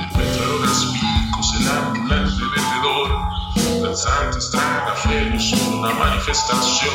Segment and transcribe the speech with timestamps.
[0.00, 3.08] Encuentran unas picos, el ambulante vendedor.
[3.82, 6.92] Danzantes tragaferos una manifestación.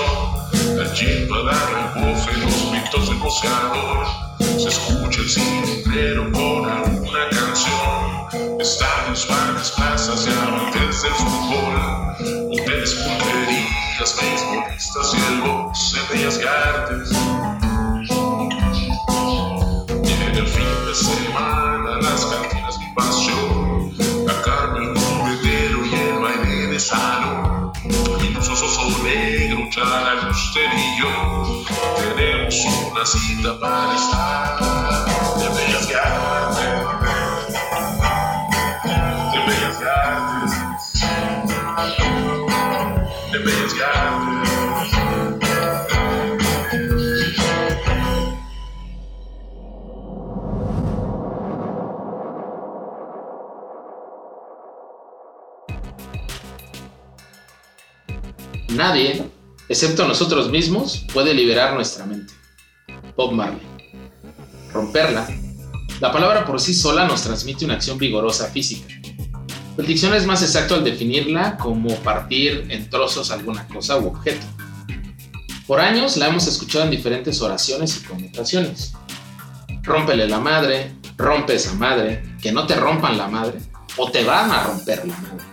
[0.82, 4.08] Allí va a dar el bofe los mitos del boceador.
[4.40, 8.60] Se escucha el silbero con alguna canción.
[8.60, 11.76] Estadios, bares, plazas y amantes del fútbol.
[12.54, 17.10] Hoteles, pulperías, beisbolistas y el box en bellas artes.
[29.72, 31.66] Negro, clara, el usterillo.
[32.16, 32.56] Tenemos
[32.92, 34.60] una cita para estar
[35.38, 36.58] de bellas y artes.
[39.32, 40.54] De bellas y artes.
[43.32, 44.52] De bellas y artes.
[58.70, 59.31] Nadie,
[59.72, 62.34] excepto nosotros mismos, puede liberar nuestra mente.
[63.16, 63.62] Bob Marley.
[64.74, 65.28] Romperla.
[66.02, 68.94] La palabra por sí sola nos transmite una acción vigorosa física.
[69.78, 74.46] El diccionario es más exacto al definirla como partir en trozos alguna cosa u objeto.
[75.66, 78.94] Por años la hemos escuchado en diferentes oraciones y connotaciones.
[79.84, 83.60] Rómpele la madre, rompe esa madre, que no te rompan la madre,
[83.96, 85.46] o te van a romper la madre.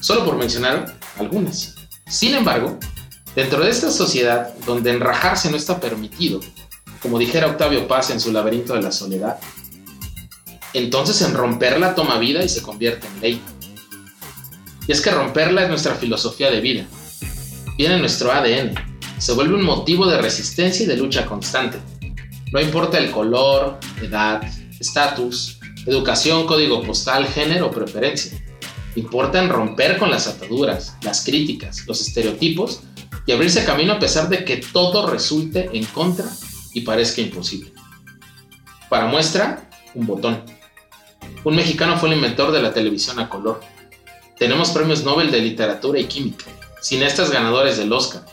[0.00, 1.74] Solo por mencionar algunas.
[2.06, 2.78] Sin embargo,
[3.34, 6.40] dentro de esta sociedad donde enrajarse no está permitido,
[7.00, 9.38] como dijera Octavio Paz en su laberinto de la soledad,
[10.72, 13.42] entonces en romperla toma vida y se convierte en ley.
[14.86, 16.86] Y es que romperla es nuestra filosofía de vida.
[17.78, 18.74] Viene en nuestro ADN.
[19.18, 21.78] Se vuelve un motivo de resistencia y de lucha constante.
[22.52, 24.42] No importa el color, edad,
[24.78, 28.38] estatus, educación, código postal, género o preferencia.
[28.96, 32.82] Importa en romper con las ataduras, las críticas, los estereotipos
[33.26, 36.26] y abrirse camino a pesar de que todo resulte en contra
[36.72, 37.72] y parezca imposible.
[38.88, 40.42] Para muestra, un botón.
[41.42, 43.60] Un mexicano fue el inventor de la televisión a color.
[44.38, 46.46] Tenemos premios Nobel de literatura y química,
[46.80, 48.24] cineastas ganadores del Oscar,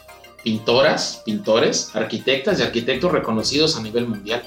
[0.44, 4.44] pintoras, pintores, arquitectas y arquitectos reconocidos a nivel mundial,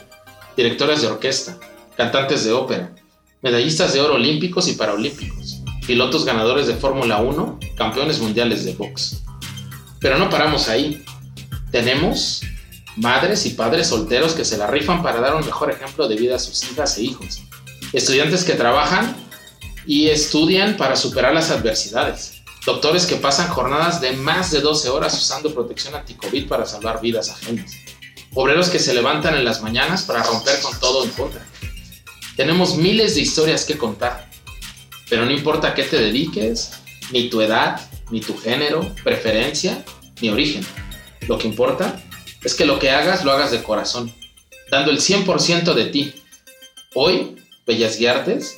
[0.56, 1.59] directores de orquesta,
[1.97, 2.94] cantantes de ópera,
[3.43, 9.22] medallistas de oro olímpicos y paraolímpicos, pilotos ganadores de Fórmula 1, campeones mundiales de box.
[10.04, 11.03] Pero no paramos ahí.
[11.70, 12.42] Tenemos
[12.97, 16.37] madres y padres solteros que se la rifan para dar un mejor ejemplo de vida
[16.37, 17.41] a sus hijas e hijos.
[17.94, 19.16] Estudiantes que trabajan
[19.87, 22.43] y estudian para superar las adversidades.
[22.66, 27.31] Doctores que pasan jornadas de más de 12 horas usando protección anti-COVID para salvar vidas
[27.31, 27.72] ajenas.
[28.34, 31.47] Obreros que se levantan en las mañanas para romper con todo en contra.
[32.37, 34.28] Tenemos miles de historias que contar,
[35.09, 36.72] pero no importa a qué te dediques,
[37.10, 39.82] ni tu edad, ni tu género, preferencia,
[40.20, 40.64] ni origen.
[41.28, 42.00] Lo que importa
[42.42, 44.12] es que lo que hagas lo hagas de corazón,
[44.70, 46.14] dando el 100% de ti.
[46.94, 47.36] Hoy,
[47.66, 48.56] Bellas Guiartes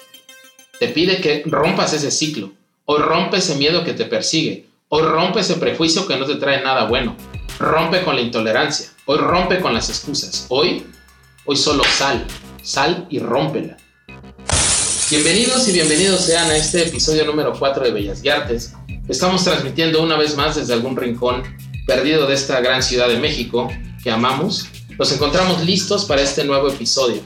[0.79, 2.53] te pide que rompas ese ciclo.
[2.85, 4.67] Hoy rompe ese miedo que te persigue.
[4.89, 7.17] Hoy rompe ese prejuicio que no te trae nada bueno.
[7.59, 8.91] Rompe con la intolerancia.
[9.07, 10.47] Hoy rompe con las excusas.
[10.49, 10.85] Hoy,
[11.45, 12.27] hoy solo sal.
[12.63, 13.77] Sal y rómpela.
[15.09, 18.73] Bienvenidos y bienvenidos sean a este episodio número 4 de Bellas Guiartes.
[19.09, 21.45] Estamos transmitiendo una vez más desde algún rincón
[21.87, 23.69] perdido de esta gran ciudad de México
[24.03, 24.67] que amamos.
[24.99, 27.21] Nos encontramos listos para este nuevo episodio.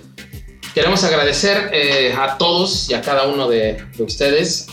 [0.74, 4.66] Queremos agradecer eh, a todos y a cada uno de, de, ustedes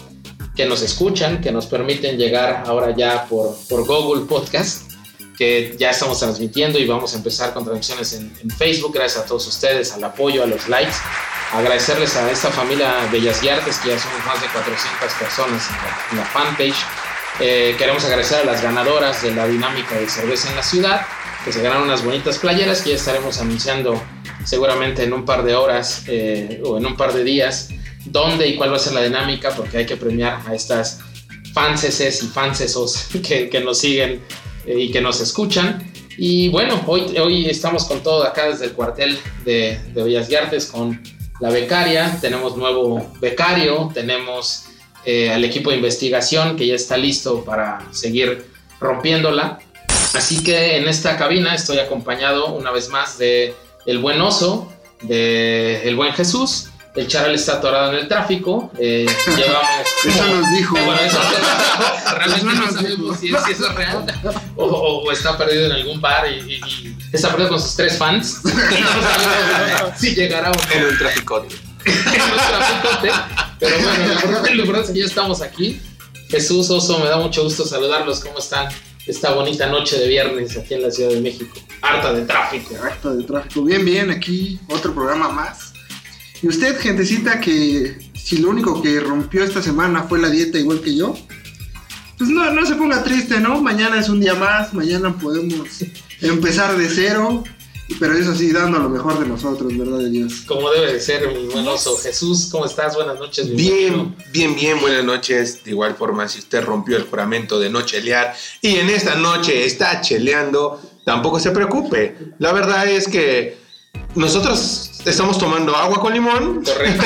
[0.54, 4.87] que nos escuchan, que nos permiten llegar ahora ya por, por Google Podcast,
[5.38, 8.94] que ya estamos transmitiendo y vamos a empezar con transmisiones en, en Facebook.
[8.94, 10.96] Gracias a todos ustedes, al apoyo, a los likes.
[11.54, 15.76] Agradecerles a esta familia Bellas y Artes, que ya somos más de 400 personas en
[15.76, 16.76] la, en la fanpage.
[17.40, 21.06] Eh, queremos agradecer a las ganadoras de la dinámica de cerveza en la ciudad,
[21.46, 24.02] que se ganaron unas bonitas playeras que ya estaremos anunciando
[24.44, 27.70] seguramente en un par de horas eh, o en un par de días
[28.06, 31.00] dónde y cuál va a ser la dinámica, porque hay que premiar a estas
[31.54, 34.22] fanses y fansesos que, que nos siguen
[34.66, 35.92] eh, y que nos escuchan.
[36.18, 40.66] Y bueno, hoy, hoy estamos con todo acá desde el cuartel de, de Bellas Artes
[40.66, 41.00] con
[41.40, 44.66] la becaria, tenemos nuevo becario, tenemos
[45.06, 48.46] eh, al equipo de investigación que ya está listo para seguir
[48.80, 49.60] rompiéndola.
[50.14, 53.54] Así que en esta cabina estoy acompañado una vez más de
[53.86, 54.72] el buen oso,
[55.04, 58.72] de el buen Jesús, el charal está atorado en el tráfico.
[58.80, 59.06] Eh,
[59.36, 59.88] llevamos.
[60.06, 60.78] Eso nos dijo.
[60.78, 61.20] Eh, bueno, eso
[62.18, 64.06] realmente Eso no sabemos si, es, si eso es real.
[64.56, 66.56] O, o- o está perdido en algún bar y, y-
[66.88, 68.42] y está perdido con sus tres fans.
[68.44, 71.56] No sabemos si llegará o no En un traficote.
[71.86, 73.12] en.
[73.60, 75.82] Pero bueno, lo importante- lo importante es que ya estamos aquí.
[76.30, 78.20] Jesús Oso, me da mucho gusto saludarlos.
[78.20, 78.68] ¿Cómo están?
[79.06, 81.58] Esta bonita noche de viernes aquí en la Ciudad de México.
[81.82, 82.76] Harta de tráfico.
[82.84, 83.64] Acto de tráfico.
[83.64, 85.67] Bien, bien, aquí otro programa más.
[86.42, 90.82] Y usted, gentecita, que si lo único que rompió esta semana fue la dieta igual
[90.82, 91.16] que yo,
[92.18, 93.62] pues no, no se ponga triste, ¿no?
[93.62, 95.70] Mañana es un día más, mañana podemos
[96.22, 97.44] empezar de cero,
[98.00, 100.42] pero eso sí, dando lo mejor de nosotros, ¿verdad de Dios?
[100.46, 101.96] Como debe de ser, mi buen oso.
[101.98, 102.96] Jesús, ¿cómo estás?
[102.96, 103.56] Buenas noches.
[103.56, 105.64] Bien, bien, bien, buenas noches.
[105.64, 109.66] De igual forma, si usted rompió el juramento de no chelear y en esta noche
[109.66, 112.18] está cheleando, tampoco se preocupe.
[112.40, 113.58] La verdad es que
[114.16, 116.64] nosotros estamos tomando agua con limón.
[116.64, 117.04] Correcto,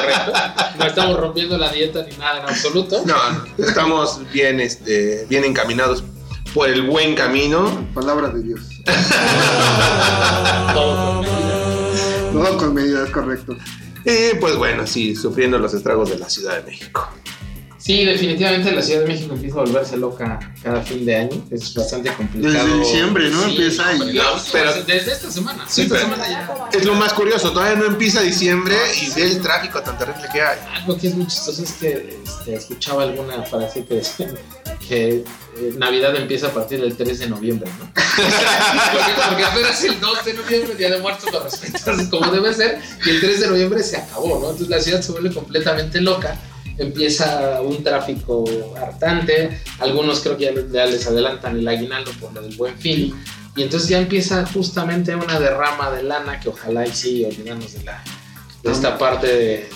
[0.00, 0.32] correcto.
[0.78, 3.02] No estamos rompiendo la dieta ni nada en absoluto.
[3.04, 6.04] No, no, estamos bien, este, bien encaminados
[6.52, 7.86] por el buen camino.
[7.94, 8.60] Palabra de Dios.
[10.74, 12.32] Todo con medida.
[12.32, 13.56] Todo con medidas correctas.
[14.04, 17.08] Y pues bueno, sí, sufriendo los estragos de la Ciudad de México.
[17.78, 21.44] Sí, definitivamente la Ciudad de México empieza a volverse loca cada fin de año.
[21.50, 22.52] Es bastante complicado.
[22.66, 23.44] Desde diciembre, ¿no?
[23.44, 23.98] Sí, Empieza ahí.
[24.52, 25.64] Pero- desde esta semana.
[25.68, 26.68] Sí, esta pero- semana ya.
[26.72, 30.42] Es lo más curioso, todavía no empieza diciembre y ve el tráfico tan terrible que
[30.42, 30.58] hay.
[30.74, 34.28] Algo que es muy chistoso es que este, escuchaba alguna frase que decía
[34.88, 35.08] que
[35.56, 37.90] eh, Navidad empieza a partir del 3 de noviembre, ¿no?
[37.94, 42.80] porque, porque apenas el 2 de noviembre, Día de Muertos, lo respetas como debe ser,
[43.06, 44.50] y el 3 de noviembre se acabó, ¿no?
[44.50, 46.36] Entonces la ciudad se vuelve completamente loca,
[46.78, 48.44] empieza un tráfico
[48.80, 53.14] hartante, algunos creo que ya, ya les adelantan el aguinaldo por lo del buen fin,
[53.56, 57.84] y entonces ya empieza justamente una derrama de lana que ojalá y sí, olvidarnos de,
[57.84, 58.02] la,
[58.62, 59.68] de esta parte de,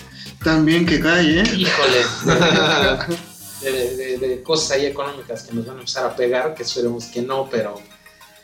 [0.43, 1.43] También que cae, ¿eh?
[1.55, 2.01] Híjole.
[3.61, 7.05] De, de- de cosas ahí económicas que nos van a empezar a pegar, que esperemos
[7.05, 7.75] que no, pero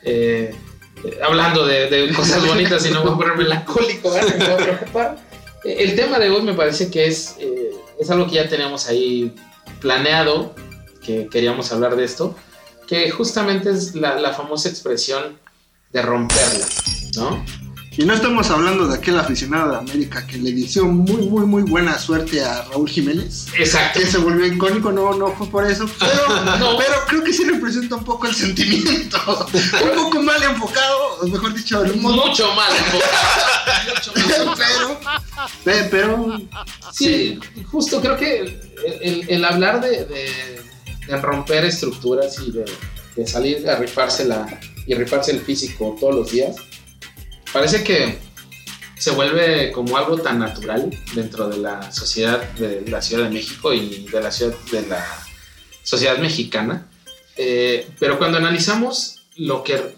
[0.02, 0.56] eh,
[1.04, 4.34] eh, hablando de, de cosas bonitas y no voy a ponerme melancólico, ¿verdad?
[4.38, 5.18] me voy a preocupar.
[5.66, 9.36] El tema de hoy me parece que es, eh, es algo que ya tenemos ahí
[9.82, 10.56] planeado,
[11.04, 12.36] que queríamos hablar de esto,
[12.88, 15.38] que justamente es la, la famosa expresión
[15.92, 16.66] de romperla,
[17.18, 17.46] ¿no?
[18.02, 21.64] Y no estamos hablando de aquel aficionado de América que le deseó muy, muy, muy
[21.64, 23.48] buena suerte a Raúl Jiménez.
[23.58, 24.00] Exacto.
[24.00, 26.78] Que se volvió icónico, no, no fue por eso, pero, No.
[26.78, 29.18] pero creo que sí representa un poco el sentimiento.
[29.84, 31.98] un poco mal enfocado, o mejor dicho, el.
[31.98, 33.94] Mucho mal enfocado.
[33.94, 35.00] Mucho mal enfocado.
[35.66, 36.38] Pero, pe- pero
[36.94, 37.38] Sí,
[37.70, 38.62] justo creo que el,
[39.02, 40.62] el- el hablar de, de-
[41.06, 42.64] de romper estructuras y de,
[43.18, 44.58] de salir a rifársela
[44.88, 46.56] y rifarse el físico todos los días,
[47.52, 48.20] parece que
[48.98, 53.74] se vuelve como algo tan natural dentro de la sociedad de la Ciudad de México
[53.74, 55.06] y de la ciudad de la
[55.84, 56.88] sociedad mexicana.
[57.38, 59.96] Eh, pero cuando analizamos lo que,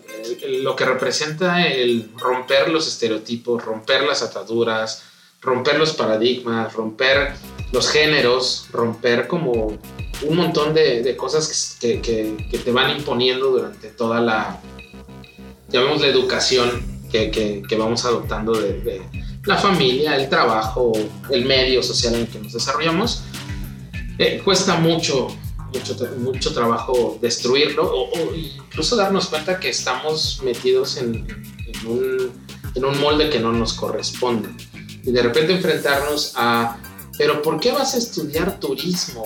[0.48, 5.04] lo que representa el romper los estereotipos, romper las ataduras,
[5.42, 7.34] romper los paradigmas, romper
[7.72, 9.80] los géneros, romper como
[10.22, 14.60] un montón de, cosas que, que- te van imponiendo durante toda la,
[15.70, 19.02] llamémosla educación que, que- que vamos adoptando de, de
[19.46, 20.92] la familia, el trabajo,
[21.30, 23.24] el medio social en el que nos desarrollamos.
[24.18, 25.28] Eh, cuesta mucho,
[25.74, 31.26] mucho, mucho trabajo destruirlo o, o incluso darnos cuenta que estamos metidos en,
[31.66, 32.32] en un,
[32.76, 34.50] en un molde que no nos corresponde.
[35.04, 36.78] Y de repente enfrentarnos a,
[37.18, 39.26] pero ¿por qué vas a estudiar turismo?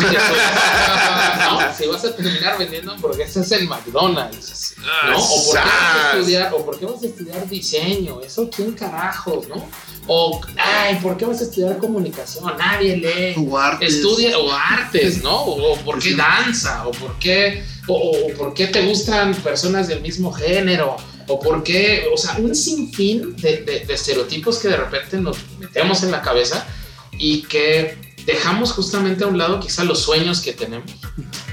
[0.00, 5.18] No, si vas a terminar vendiendo hamburguesas en McDonald's, ¿no?
[5.18, 8.72] O por, qué vas a estudiar, o por qué vas a estudiar diseño, eso quién
[8.72, 9.68] carajos, ¿no?
[10.06, 12.44] O, ay, ¿por qué vas a estudiar comunicación?
[12.58, 13.34] Nadie lee.
[13.48, 13.94] o artes.
[13.94, 15.36] Estudia o artes, ¿no?
[15.42, 19.34] O, o por qué danza, o por qué, o, o- o por qué te gustan
[19.34, 20.96] personas del mismo género,
[21.28, 25.36] o por qué, o sea, un sinfín de, de- de estereotipos que de repente nos
[25.58, 26.66] metemos en la cabeza
[27.12, 27.96] y que
[28.26, 30.90] dejamos justamente a un lado quizá los sueños que tenemos,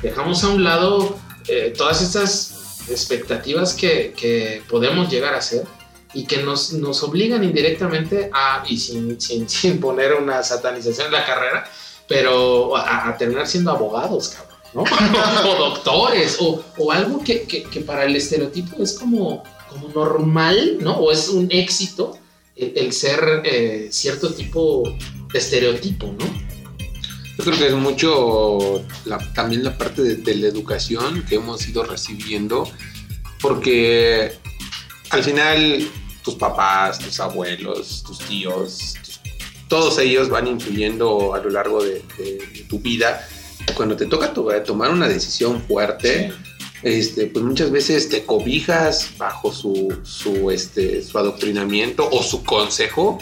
[0.01, 2.57] dejamos a un lado eh, todas estas
[2.89, 5.65] expectativas que, que podemos llegar a ser
[6.13, 11.13] y que nos, nos obligan indirectamente a, y sin, sin, sin poner una satanización en
[11.13, 11.69] la carrera,
[12.07, 14.83] pero a, a terminar siendo abogados, cabrón, ¿no?
[15.49, 20.77] o doctores, o, o algo que, que, que para el estereotipo es como, como normal,
[20.79, 20.97] ¿no?
[20.97, 22.17] O es un éxito
[22.55, 24.83] el, el ser eh, cierto tipo
[25.31, 26.46] de estereotipo, ¿no?
[27.37, 31.67] Yo creo que es mucho la- también la parte de, de la educación que hemos
[31.67, 32.69] ido recibiendo,
[33.41, 34.31] porque
[35.11, 35.87] al final
[36.23, 39.17] tus papás, tus abuelos, tus tíos, tus
[39.69, 43.27] todos ellos van influyendo a lo largo de, de- de tu vida.
[43.75, 46.31] Cuando te toca to- tomar una decisión fuerte,
[46.83, 53.19] este, pues muchas veces te cobijas bajo su, su, este, su adoctrinamiento o su consejo.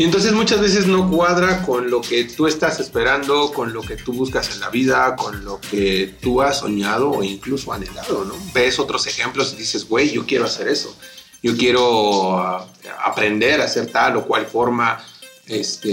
[0.00, 3.96] Y entonces muchas veces no cuadra con lo que tú estás esperando, con lo que
[3.96, 8.32] tú buscas en la vida, con lo que tú has soñado o incluso anhelado, ¿no?
[8.54, 10.96] Ves otros ejemplos y dices, güey, yo quiero hacer eso.
[11.42, 12.66] Yo quiero ah,
[13.04, 15.04] aprender a hacer tal o cual forma.
[15.44, 15.90] Este,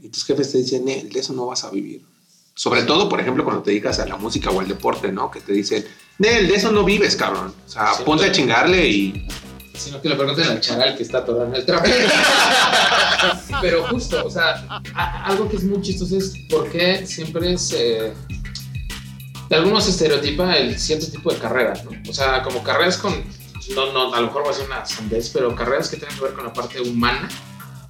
[0.00, 2.00] y tus jefes te dicen, "Nel, de eso no vas a vivir.
[2.54, 5.32] Sobre todo, por ejemplo, cuando te dedicas a la música o al deporte, ¿no?
[5.32, 5.84] Que te dicen,
[6.18, 7.52] Nel, de eso no vives, cabrón.
[7.66, 9.26] O sea, Sí, ponte a chingarle y...
[9.74, 11.88] Sino que le pregunten al charal que está atorado en el trapo.
[13.60, 14.82] Pero justo, o sea,
[15.24, 18.12] algo que es muy chistoso es por qué siempre se.
[19.48, 21.90] De algunos se estereotipa el cierto tipo de carreras, ¿no?
[22.08, 23.24] O sea, como carreras con.
[23.74, 26.24] No, no, a lo mejor va a ser una sandez, pero carreras que tienen que
[26.24, 27.28] ver con la parte humana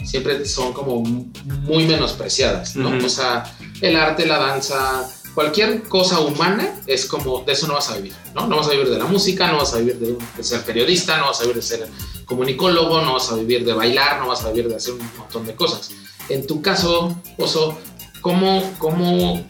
[0.05, 3.05] siempre son como muy menospreciadas, ¿no?
[3.05, 3.45] O sea,
[3.81, 8.15] el arte, la danza, cualquier cosa humana es como, de eso no vas a vivir,
[8.35, 8.47] ¿no?
[8.47, 11.17] No vas a vivir de la música, no vas a vivir de, de ser periodista,
[11.19, 11.89] no vas a vivir de ser
[12.27, 15.47] comunicólogo, no vas a vivir de bailar, no vas a vivir de hacer un montón
[15.47, 15.91] de cosas.
[16.29, 17.79] En tu caso, Oso,
[18.21, 19.45] ¿cómo, cómo,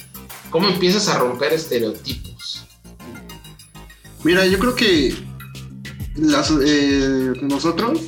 [0.50, 2.64] cómo empiezas a romper estereotipos?
[4.24, 5.14] Mira, yo creo que
[6.16, 7.98] las, eh, nosotros,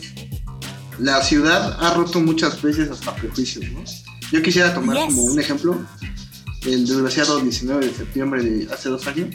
[0.99, 3.83] la ciudad ha roto muchas veces hasta prejuicios, ¿no?
[4.33, 5.07] Yo quisiera tomar Yes.
[5.07, 5.85] como un ejemplo
[6.65, 9.35] el desgraciado 19 de septiembre de hace dos años.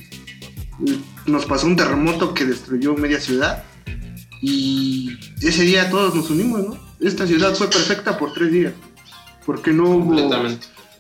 [1.26, 3.64] Nos pasó un terremoto que destruyó media ciudad
[4.42, 6.80] y ese día todos nos unimos, ¿no?
[7.00, 8.74] Esta ciudad fue perfecta por tres días.
[9.46, 10.16] Porque no hubo...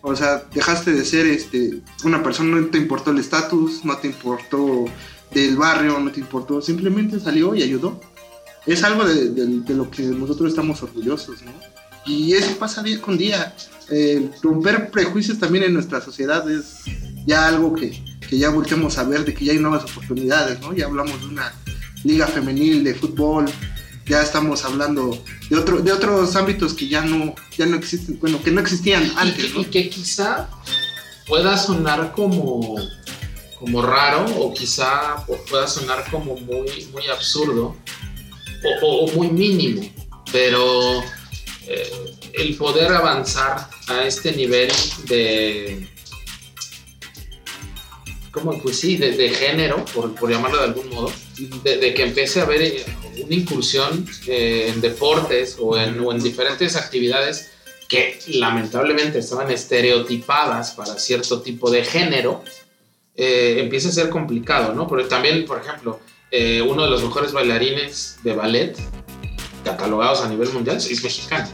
[0.01, 4.07] O sea, dejaste de ser este, una persona, no te importó el estatus, no te
[4.07, 4.86] importó
[5.31, 8.00] del barrio, no te importó, simplemente salió y ayudó.
[8.65, 11.51] Es algo de, de- de lo que nosotros estamos orgullosos, ¿no?
[12.10, 13.54] Y eso pasa día con día.
[13.92, 16.78] Eh, romper prejuicios también en nuestra sociedad es
[17.25, 20.74] ya algo que, que ya volteamos a ver, de que ya hay nuevas oportunidades, ¿no?
[20.74, 21.54] Ya hablamos de una
[22.04, 23.46] liga femenil de fútbol,
[24.06, 28.42] ya estamos hablando de, otro, de otros ámbitos que ya no, ya no existen, bueno,
[28.42, 30.50] que no existían Y antes, y que quizá
[31.28, 32.75] pueda sonar como,
[33.60, 37.75] como raro o quizá pu- pueda sonar como muy, muy absurdo
[38.82, 39.82] o, o- o muy mínimo,
[40.32, 41.04] pero
[41.71, 44.71] eh, el poder avanzar a este nivel
[45.07, 45.88] de...
[48.31, 48.59] ¿Cómo?
[48.61, 51.11] Pues sí, de, género, por, por llamarlo de algún modo,
[51.63, 52.85] de, que empiece a haber eh,
[53.23, 57.51] una incursión eh, en deportes o en, diferentes actividades
[57.88, 62.43] que lamentablemente estaban estereotipadas para cierto tipo de género,
[63.15, 64.88] empieza a ser complicado, ¿no?
[64.88, 65.99] Porque también, por ejemplo,
[66.67, 68.77] uno de los mejores bailarines de ballet,
[69.63, 71.48] catalogados a nivel mundial, es mexicano.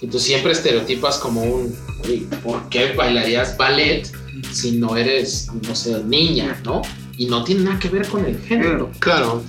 [0.00, 4.08] Entonces siempre estereotipas como un, "Oye, ¿por qué bailarías ballet
[4.52, 6.82] si no eres, no sé, niña, ¿no?
[7.16, 9.42] Y no tiene nada que ver con el género Claro.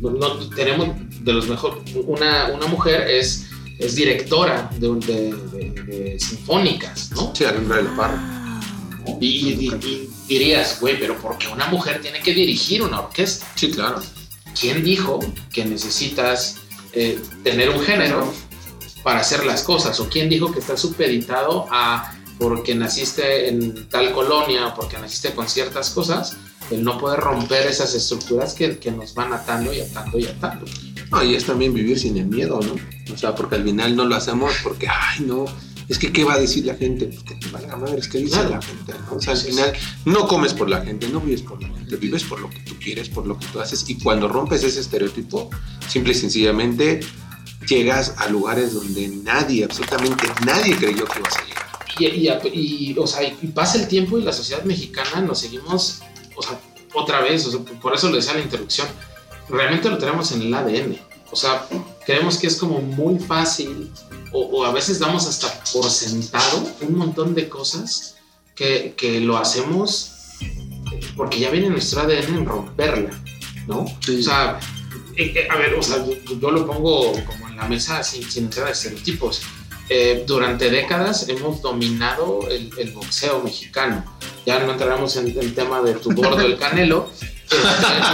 [0.00, 0.88] no, no- tenemos
[1.22, 1.78] de los mejores.
[2.06, 3.46] Una, una mujer es,
[3.78, 7.32] es directora de, de- de- de sinfónicas, ¿no?
[7.34, 8.60] Sí, Alondra de la Parra.
[9.20, 13.46] Y, y- y dirías, güey, pero ¿por qué una mujer tiene que dirigir una orquesta?
[13.56, 14.00] Sí, claro.
[14.58, 15.18] ¿Quién dijo
[15.52, 16.56] que necesitas
[16.92, 18.32] eh, tener un género
[19.02, 19.98] para hacer las cosas?
[20.00, 25.48] ¿O quién dijo que estás supeditado a porque naciste en tal colonia porque naciste con
[25.48, 26.36] ciertas cosas?
[26.70, 30.64] El no poder romper esas estructuras que, que nos van atando y atando y atando.
[31.10, 32.76] No, y es también vivir sin el miedo, ¿no?
[33.12, 35.44] O sea, porque al final no lo hacemos porque, ay, no,
[35.88, 37.06] es que ¿qué va a decir la gente?
[37.06, 38.50] Pues que te valga madre, es que dice Claro.
[38.50, 39.16] la gente, ¿no?
[39.16, 39.72] O sea, al final
[40.04, 42.74] no comes por la gente, no vives por la gente, vives por lo que tú
[42.82, 43.84] quieres, por lo que tú haces.
[43.88, 45.50] Y cuando rompes ese estereotipo,
[45.88, 47.00] simple y sencillamente
[47.68, 51.62] llegas a lugares donde nadie, absolutamente nadie creyó que ibas a llegar.
[51.98, 56.00] Y, y- y, o sea, y pasa el tiempo y la sociedad mexicana nos seguimos,
[56.36, 56.58] o sea,
[56.94, 58.86] otra vez, o sea, por eso le decía la introducción,
[59.48, 60.96] realmente lo tenemos en el ADN.
[61.30, 61.66] O sea,
[62.04, 63.90] creemos que es como muy fácil,
[64.32, 68.16] o, o a veces damos hasta por sentado un montón de cosas
[68.54, 70.12] que, que lo hacemos
[71.16, 73.10] porque ya viene nuestro ADN en romperla,
[73.66, 73.84] ¿no?
[74.00, 74.20] Sí.
[74.20, 74.58] O sea,
[75.16, 78.28] eh, eh, a ver, o sea, yo, yo lo pongo como en la mesa sin,
[78.30, 79.42] sin entrar a estereotipos.
[79.88, 84.04] Eh, durante décadas hemos dominado el, el boxeo mexicano.
[84.46, 87.56] Ya no entraremos en el tema de tu gordo el Canelo, este,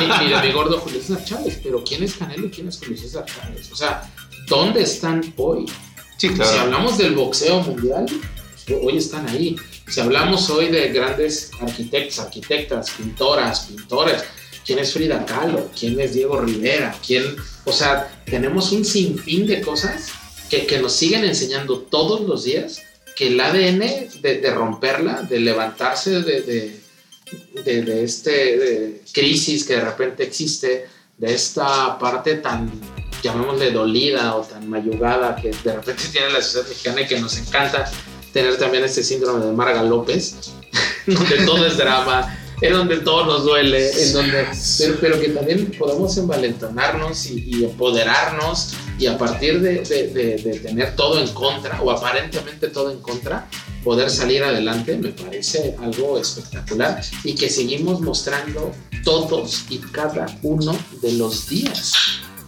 [0.01, 2.79] ni, ni de mi gordo Julio César Chávez, pero ¿quién es Canelo y quién es
[2.79, 3.71] Julio César Chávez?
[3.71, 4.11] O sea,
[4.49, 5.67] ¿dónde están hoy?
[6.19, 8.05] Sí, Si hablamos del boxeo mundial,
[8.67, 9.55] pues, hoy están ahí.
[9.87, 14.25] Si hablamos hoy de grandes arquitectos, arquitectas, pintoras, pintores,
[14.67, 15.71] ¿quién es Frida Kahlo?
[15.79, 16.93] ¿Quién es Diego Rivera?
[17.07, 17.25] ¿Quién?
[17.65, 20.09] O sea, tenemos un sinfín de cosas
[20.51, 22.83] que, que nos siguen enseñando todos los días
[23.15, 23.79] que el ADN
[24.21, 26.81] de, de romperla, de levantarse de, de,
[27.65, 32.71] de, de este crisis que de repente existe, de esta parte tan,
[33.23, 37.37] llamémosle dolida o tan mayugada que de repente tiene la sociedad mexicana y que nos
[37.39, 37.91] encanta
[38.33, 40.37] tener también este síndrome de Marga López,
[41.07, 44.47] donde todo es drama, en donde todo nos duele, en donde,
[44.79, 50.37] pero, pero que también podemos envalentonarnos y, y empoderarnos y a partir de, de- de-
[50.37, 53.49] de tener todo en contra o aparentemente todo en contra,
[53.85, 58.73] poder salir adelante me parece algo espectacular y que seguimos mostrando
[59.05, 61.93] todos y cada uno de los días.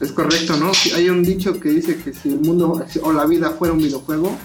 [0.00, 0.72] Es correcto, ¿no?
[0.96, 4.36] Hay un dicho que dice que si el mundo o la vida fuera un videojuego,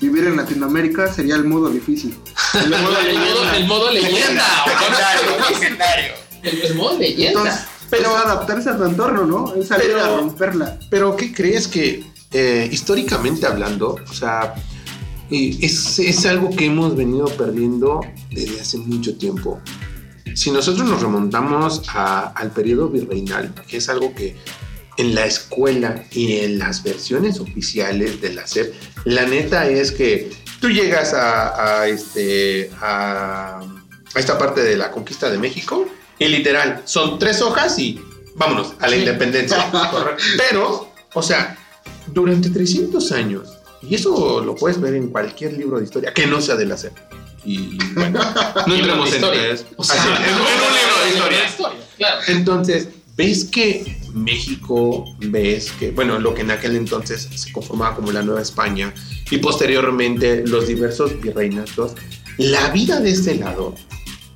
[0.00, 2.16] vivir en Latinoamérica sería el modo difícil.
[2.54, 4.44] El modo El modo, el modo leyenda.
[5.50, 6.12] Legendario.
[6.42, 7.40] El, el modo leyenda.
[7.40, 9.54] Entonces, pero adaptarse a tu entorno, ¿no?
[9.54, 10.78] Es salir Pero- a romperla.
[10.90, 14.54] Pero ¿qué crees que eh, históricamente hablando, o sea,
[15.30, 19.60] eh, es, es algo que hemos venido perdiendo desde hace mucho tiempo?
[20.34, 24.36] Si nosotros nos remontamos a- al periodo virreinal, que es algo que
[24.98, 30.30] en la escuela y en las versiones oficiales de la SEP, la neta es que
[30.60, 33.60] tú llegas a, a este, a,
[34.14, 35.86] a esta parte de la conquista de México
[36.18, 38.00] y literal, son tres hojas y
[38.36, 38.98] vámonos a la Sí.
[39.00, 39.70] independencia.
[40.36, 41.56] Pero, o sea,
[42.06, 43.48] durante 300 años,
[43.82, 46.76] y eso lo puedes ver en cualquier libro de historia que no sea de la
[46.76, 46.92] SEP.
[47.44, 48.20] Y bueno,
[48.68, 49.56] no entremos en historia.
[49.76, 51.44] O sea, en, un libro de historia.
[51.48, 52.20] historia, claro.
[52.28, 58.12] Entonces, ves que México, ves que, bueno, lo que en aquel entonces se conformaba como
[58.12, 58.92] la Nueva España
[59.30, 61.92] y posteriormente los diversos virreinatos,
[62.38, 63.74] la vida de este lado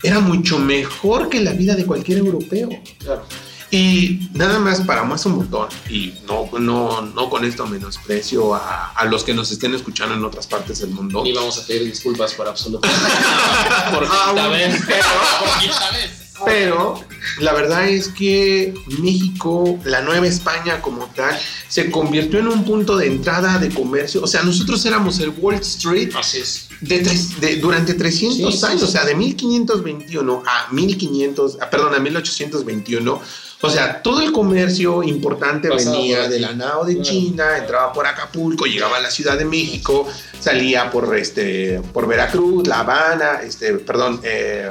[0.03, 2.69] era mucho mejor que la vida de cualquier europeo.
[2.99, 3.25] claro.
[3.69, 8.93] Y nada más para más un botón, y no, no, no con esto menosprecio a,
[8.93, 11.27] a los que nos estén escuchando en otras partes del mundo.
[11.27, 12.97] Y vamos a pedir disculpas por absolutamente.
[13.93, 14.83] Por quinta Ah, vez.
[14.87, 15.03] pero-
[15.41, 16.11] Por quinta vez.
[16.45, 17.01] Pero
[17.41, 21.37] la verdad es que México, la Nueva España como tal,
[21.69, 24.23] se convirtió en un punto de entrada de comercio.
[24.23, 26.69] O sea, nosotros éramos el Wall Street Así es.
[26.81, 28.87] de tres- de- durante 300 Sí, sí, años, sí.
[28.87, 33.21] o sea, de 1521 a 1500, ah, perdón, a 1821.
[33.63, 37.09] O sea, todo el comercio importante venía de la nao de Claro.
[37.11, 40.07] China, entraba por Acapulco, llegaba a la Ciudad de México,
[40.39, 44.69] salía por este por Veracruz, La Habana, este, perdón, eh,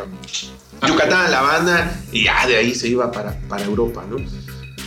[0.88, 4.18] Yucatán, La Habana, y ya de ahí se iba para, para Europa, ¿no?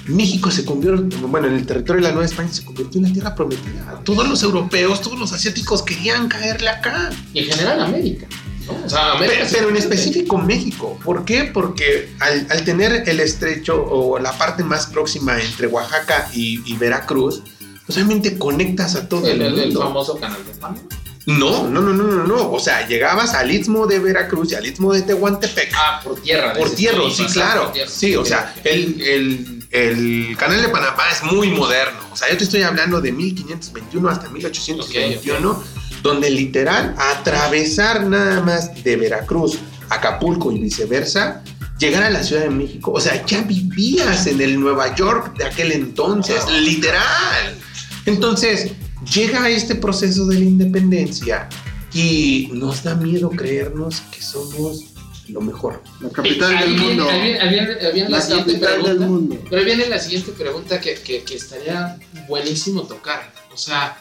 [0.07, 3.13] México se convirtió, bueno, en el territorio de la Nueva España se convirtió en la
[3.13, 4.01] tierra prometida.
[4.05, 7.11] Todos los europeos, todos los asiáticos querían caerle acá.
[7.35, 8.27] Y en general América.
[8.67, 8.87] ¿no?
[8.87, 9.41] O sea, América.
[9.41, 10.99] Pero, pero en específico México.
[11.05, 11.45] ¿Por qué?
[11.45, 16.77] Porque al, al tener el estrecho o la parte más próxima entre Oaxaca y, y
[16.79, 17.43] Veracruz,
[17.85, 19.83] pues obviamente conectas a todo El, el, el- el mundo.
[19.83, 20.81] famoso canal de Panamá.
[21.29, 22.51] No, no, no, no, no, no.
[22.53, 25.73] O sea, llegabas al istmo de Veracruz y al istmo de Tehuantepec.
[25.77, 26.55] Ah, por tierra.
[26.55, 27.69] por tierra, sí, claro.
[27.71, 27.91] tierra.
[27.91, 32.01] Sí, o sea, el, el- el canal de Panamá es muy moderno.
[32.11, 35.63] O sea, yo te estoy hablando de 1521 hasta 1821,
[36.03, 39.59] donde literal atravesar nada más de Veracruz,
[39.91, 41.43] Acapulco y viceversa,
[41.79, 42.93] llegar a la Ciudad de México.
[42.93, 46.53] O sea, ya vivías en el Nueva York de aquel entonces, Wow.
[46.61, 47.55] literal.
[48.07, 48.71] Entonces,
[49.13, 51.49] llega este proceso de la independencia
[51.93, 54.85] y nos da miedo creernos que somos
[55.29, 55.83] lo mejor.
[56.01, 57.11] La capital Ahí del viene- mundo.
[57.11, 59.07] ahí viene- ahí viene- ahí viene la La siguiente capital del pregunta.
[59.07, 59.39] mundo.
[59.51, 63.33] Pero ahí viene la siguiente pregunta que, que- que estaría buenísimo tocar.
[63.53, 63.99] O sea,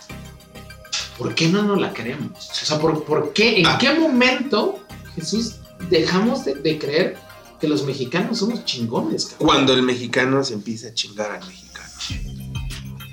[1.17, 2.31] ¿por qué no nos la creemos?
[2.61, 3.59] O sea, ¿por, por qué?
[3.59, 3.77] ¿En Ah.
[3.79, 4.79] qué momento,
[5.15, 5.55] Jesús,
[5.89, 7.17] dejamos de, de creer
[7.59, 9.25] que los mexicanos somos chingones?
[9.25, 9.47] cabrón?
[9.47, 11.89] Cuando el mexicano se empieza a chingar al mexicano.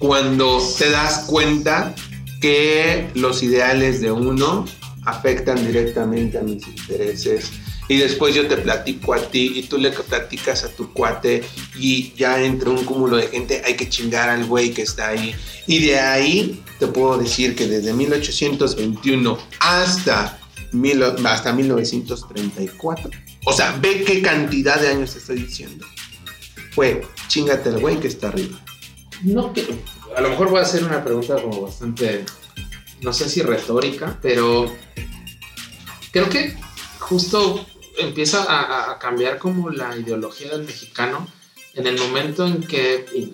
[0.06, 1.94] Cuando te das cuenta
[2.42, 4.66] que los ideales de uno
[5.06, 7.50] afectan directamente a mis intereses.
[7.88, 11.42] Y después yo te platico a ti y tú le platicas a tu cuate
[11.78, 15.34] y ya entre un cúmulo de gente hay que chingar al güey que está ahí.
[15.66, 20.38] Y de ahí te puedo decir que desde 1821 hasta,
[20.72, 23.10] mil- hasta 1934,
[23.46, 25.86] o sea, ve qué cantidad de años te estoy diciendo.
[26.72, 28.60] Fue chingate al güey que está arriba.
[29.22, 29.64] No, que,
[30.16, 32.24] a lo mejor voy a hacer una pregunta como bastante,
[33.00, 34.72] no sé si retórica, pero
[36.12, 36.56] creo que
[37.00, 37.66] justo
[37.98, 41.26] empieza a, cambiar como la ideología del mexicano
[41.74, 43.32] en el momento en que, y,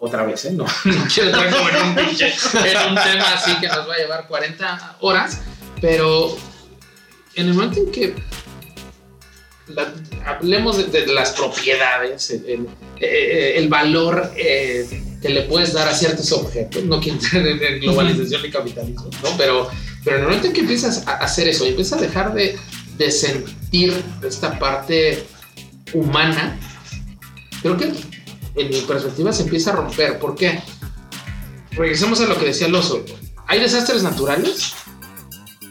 [0.00, 0.52] otra vez, ¿eh?
[0.52, 5.42] no, no quiero como en un, tema así que nos va a llevar 40 horas,
[5.80, 6.36] pero
[7.34, 8.14] en el momento en que
[10.24, 12.30] hablemos de, las propiedades,
[13.00, 16.84] el valor eh, que le puedes dar a ciertos objetos.
[16.84, 19.30] No quiero entrar en globalización y capitalismo, ¿no?
[19.38, 19.70] Pero,
[20.04, 22.58] pero en el momento en que empiezas a hacer eso y empiezas a dejar de,
[22.98, 25.24] de sentir esta parte
[25.94, 26.60] humana,
[27.62, 27.84] creo que
[28.54, 30.18] en mi perspectiva se empieza a romper.
[30.18, 30.62] ¿Por qué?
[31.70, 33.02] Regresemos a lo que decía el oso.
[33.46, 34.74] Hay desastres naturales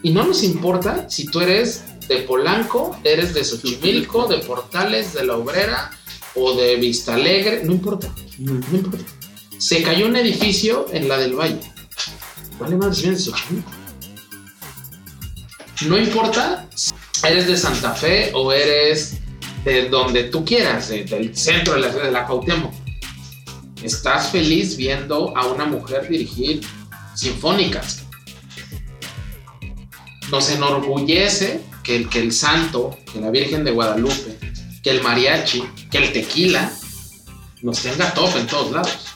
[0.02, 5.24] y no nos importa si tú eres de Polanco, eres de Xochimilco, de Portales, de
[5.24, 5.92] La Obrera
[6.34, 9.13] o de Vista Alegre, no importa, no importa.
[9.64, 11.58] Se cayó un edificio en la del Valle.
[12.58, 13.70] Vale de Xochimilco.
[15.86, 16.92] No importa si
[17.26, 19.20] eres de Santa Fe o eres
[19.64, 22.74] de donde tú quieras, de- del centro de la ciudad de la Cuauhtémoc.
[23.82, 26.60] Estás feliz viendo a una mujer dirigir
[27.14, 28.02] sinfónicas.
[30.30, 34.38] Nos enorgullece que el, que el santo, que la Virgen de Guadalupe,
[34.82, 36.70] que el mariachi, que el tequila
[37.62, 39.13] nos tenga top en todos lados.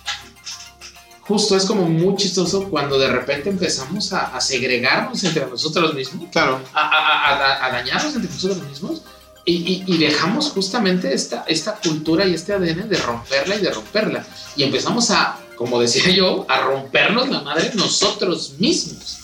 [1.29, 6.29] Justo es como muy chistoso cuando de repente empezamos a, a segregarnos entre nosotros mismos
[6.33, 6.59] Claro.
[6.73, 9.03] a, a- a- dañarnos entre nosotros mismos
[9.45, 13.71] y, y- y dejamos justamente esta, esta cultura y este ADN de romperla y de
[13.71, 14.25] romperla.
[14.57, 19.19] Y empezamos a, como decía yo, a rompernos la madre nosotros mismos.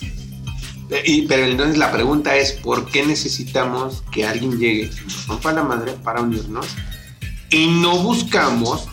[0.91, 5.27] Eh, Y, pero entonces la pregunta es, ¿por qué necesitamos que alguien llegue y nos
[5.27, 6.67] rompa la madre para unirnos?
[7.51, 8.85] Y no buscamos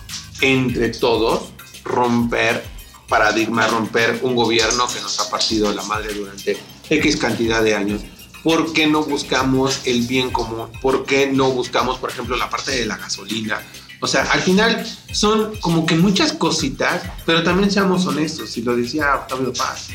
[0.41, 1.43] entre todos
[1.83, 2.63] romper
[3.11, 6.57] paradigma, romper un gobierno que nos ha partido la madre durante
[6.89, 8.01] X cantidad de años.
[8.41, 10.69] ¿Por qué no buscamos el bien común?
[10.81, 13.61] ¿Por qué no buscamos, por ejemplo, la parte de la gasolina?
[13.99, 18.77] O sea, al final son como que muchas cositas, pero también seamos honestos, y lo
[18.77, 19.89] decía Octavio Paz,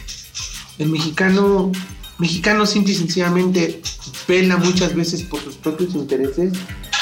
[0.78, 1.72] el mexicano,
[2.18, 3.80] mexicano simple y sencillamente
[4.28, 6.52] vela muchas veces por sus propios intereses.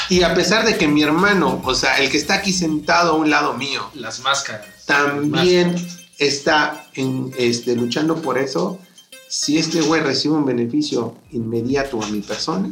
[0.09, 3.15] Y a pesar de que mi hermano, o sea, el que está aquí sentado a
[3.15, 4.65] un lado mío, Las máscaras.
[4.85, 5.75] también
[6.17, 8.79] está en, este, luchando por eso,
[9.27, 12.69] si este güey recibe un beneficio inmediato a mi persona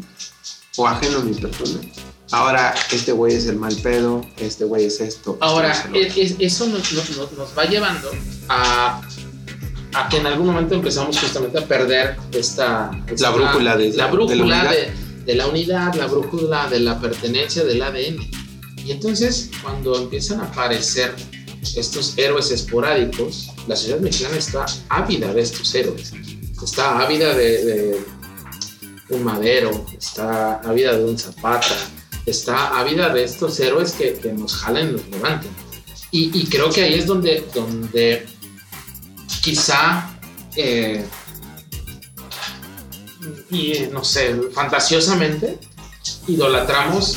[0.78, 1.80] o ajeno a mi persona,
[2.32, 5.34] ahora este güey es el mal pedo, este güey es esto.
[5.34, 8.10] este Ahora, es eso nos, nos- nos- va llevando
[8.50, 9.02] a,
[9.94, 12.92] a que en algún momento empezamos justamente a perder esta...
[13.08, 14.74] esta- brújula de- la brújula la
[15.26, 18.18] de la unidad, la brújula de la pertenencia del ADN.
[18.86, 21.16] Y entonces, cuando empiezan a aparecer
[21.76, 26.14] estos héroes esporádicos, la sociedad mexicana está ávida de estos héroes.
[26.64, 28.00] Está ávida de,
[29.10, 31.76] un madero, está ávida de un zapata,
[32.26, 35.52] está ávida de estos héroes que, nos jalen nos levanten.
[36.12, 38.26] Y, creo que ahí es donde, donde
[39.42, 40.16] quizá,
[40.56, 41.04] eh,
[43.50, 45.58] y, eh, no sé, fantasiosamente
[46.28, 47.16] idolatramos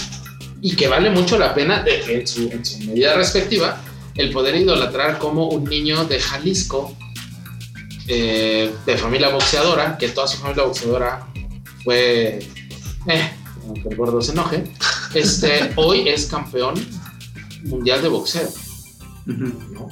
[0.62, 3.80] y que vale mucho la pena, en, su, en su medida respectiva,
[4.16, 6.96] el poder idolatrar como un niño de Jalisco,
[8.08, 11.26] eh, de familia boxeadora, que toda su familia boxeadora
[11.84, 12.38] fue,
[13.08, 13.30] eh,
[13.66, 14.64] aunque el gordo se enoje,
[15.14, 16.74] este, hoy es campeón
[17.64, 18.48] mundial de boxeo.
[19.26, 19.88] ¿no?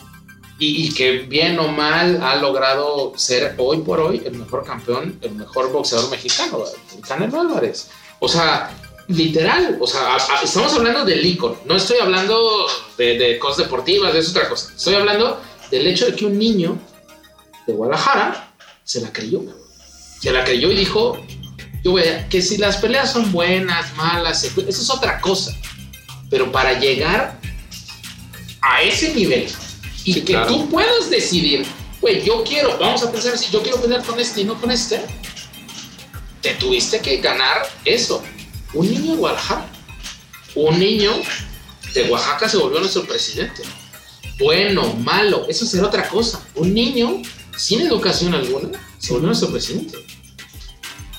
[0.58, 5.18] Y, y que bien o mal ha logrado ser hoy por hoy el mejor campeón,
[5.20, 6.60] el mejor boxeador mexicano,
[6.96, 7.90] el Canelo Álvarez.
[8.20, 8.70] O sea,
[9.08, 14.20] literal, o sea, estamos hablando del ícono, no estoy hablando de, de cosas deportivas, de
[14.20, 14.72] es otra cosa.
[14.74, 15.40] Estoy hablando
[15.70, 16.78] del hecho de que un niño
[17.66, 19.42] de Guadalajara se la creyó.
[20.20, 21.18] Se la creyó y dijo,
[21.82, 25.54] yo voy a- que si las peleas son buenas, malas, eso es otra cosa.
[26.30, 27.38] Pero para llegar
[28.62, 29.46] a ese nivel
[30.04, 30.46] y Sí, que claro.
[30.48, 31.66] tú puedas decidir,
[32.00, 34.70] güey, yo quiero, vamos a pensar así, yo quiero pelear con este y no con
[34.70, 35.02] este,
[36.40, 38.22] te tuviste que ganar eso.
[38.74, 39.66] Un niño de Guadalajara,
[40.56, 41.12] un niño
[41.94, 43.62] de Oaxaca se volvió nuestro presidente.
[44.38, 46.44] Bueno, malo, eso será otra cosa.
[46.56, 47.22] Un niño
[47.56, 49.96] sin educación alguna se volvió nuestro presidente.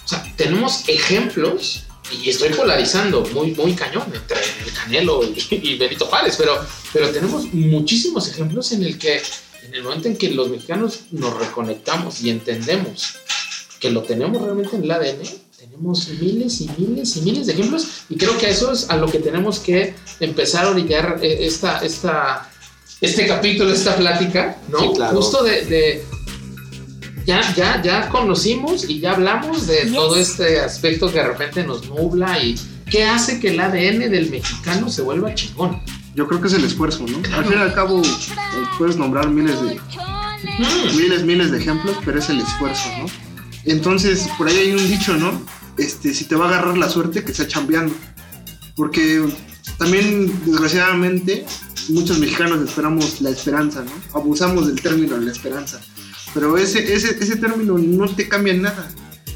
[0.04, 5.78] O sea, tenemos ejemplos, y estoy polarizando muy, muy cañón entre el Canelo y, y
[5.78, 6.64] Benito Juárez, pero,
[6.94, 9.24] pero tenemos muchísimos ejemplos en el que,
[9.64, 13.16] en el momento en que los mexicanos nos reconectamos y entendemos
[13.80, 17.88] que lo tenemos realmente en el ADN, tenemos miles y miles y miles de ejemplos,
[18.10, 21.38] y creo que a eso es a lo que tenemos que empezar a orillar eh,
[21.46, 22.50] esta, esta,
[23.02, 24.80] este capítulo, esta plática, ¿no?
[24.80, 25.18] Sí, claro.
[25.18, 26.04] Justo de, de-
[27.26, 29.94] ya, ya, ya conocimos y ya hablamos de Yes.
[29.94, 32.56] todo este aspecto que de repente nos nubla y
[32.90, 35.82] qué hace que el ADN del mexicano se vuelva chingón.
[36.14, 37.18] Yo creo que es el esfuerzo, ¿no?
[37.36, 38.02] Al fin y al cabo,
[38.78, 39.80] puedes nombrar miles de,
[40.60, 40.96] Mm.
[40.98, 43.06] miles, miles de ejemplos, pero es el esfuerzo, ¿no?
[43.66, 45.42] Entonces, por ahí hay un dicho, ¿no?
[45.78, 47.94] Este, si te va a agarrar la suerte, que sea chambeando.
[48.76, 49.24] Porque
[49.78, 51.46] también, desgraciadamente,
[51.90, 53.92] muchos mexicanos esperamos la esperanza, ¿no?
[54.20, 55.80] Abusamos del término la esperanza.
[56.34, 58.90] Pero ese, ese, ese término no te cambia en nada.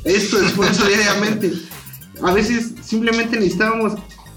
[0.03, 1.53] Esto es esfuerzo diariamente.
[2.21, 3.93] A veces simplemente necesitábamos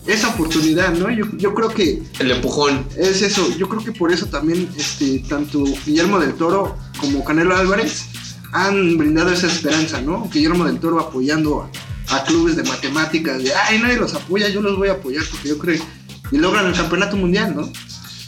[0.06, 1.10] esa oportunidad, ¿no?
[1.10, 2.84] Yo, yo creo que El empujón.
[2.96, 3.56] es eso.
[3.56, 8.06] Yo creo que por eso también este, tanto Guillermo del Toro como Canelo Álvarez
[8.52, 10.28] han brindado esa esperanza, ¿no?
[10.32, 11.70] Guillermo del Toro apoyando
[12.14, 15.48] a, clubes de matemáticas, de, ay, nadie los apoya, yo los voy a apoyar porque
[15.48, 15.82] yo creo,
[16.30, 17.70] y logran el campeonato mundial, ¿no?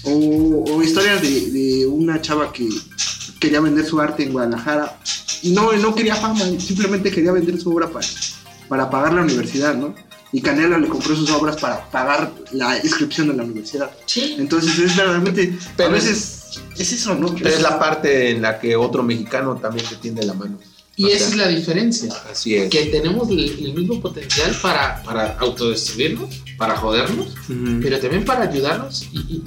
[0.04, 2.68] O, o historias de, de una chava que
[3.40, 4.98] quería vender su arte en Guadalajara
[5.42, 8.06] y no, no quería fama, simplemente quería vender su obra para,
[8.68, 9.94] para pagar la universidad, ¿no?
[10.32, 13.90] Y Canelo le compró sus obras para pagar la inscripción de la universidad.
[14.06, 14.34] Sí.
[14.38, 17.32] Entonces es realmente, Pero a veces es eso, ¿no?
[17.34, 20.58] Pero es la parte en la que otro mexicano también te tiende la mano.
[20.96, 22.12] Y O esa sea, es la diferencia.
[22.30, 22.70] Así es.
[22.70, 27.80] Que tenemos el, el mismo potencial para, para autodestruirnos, para jodernos, Ujú.
[27.82, 29.42] pero también para ayudarnos y, y-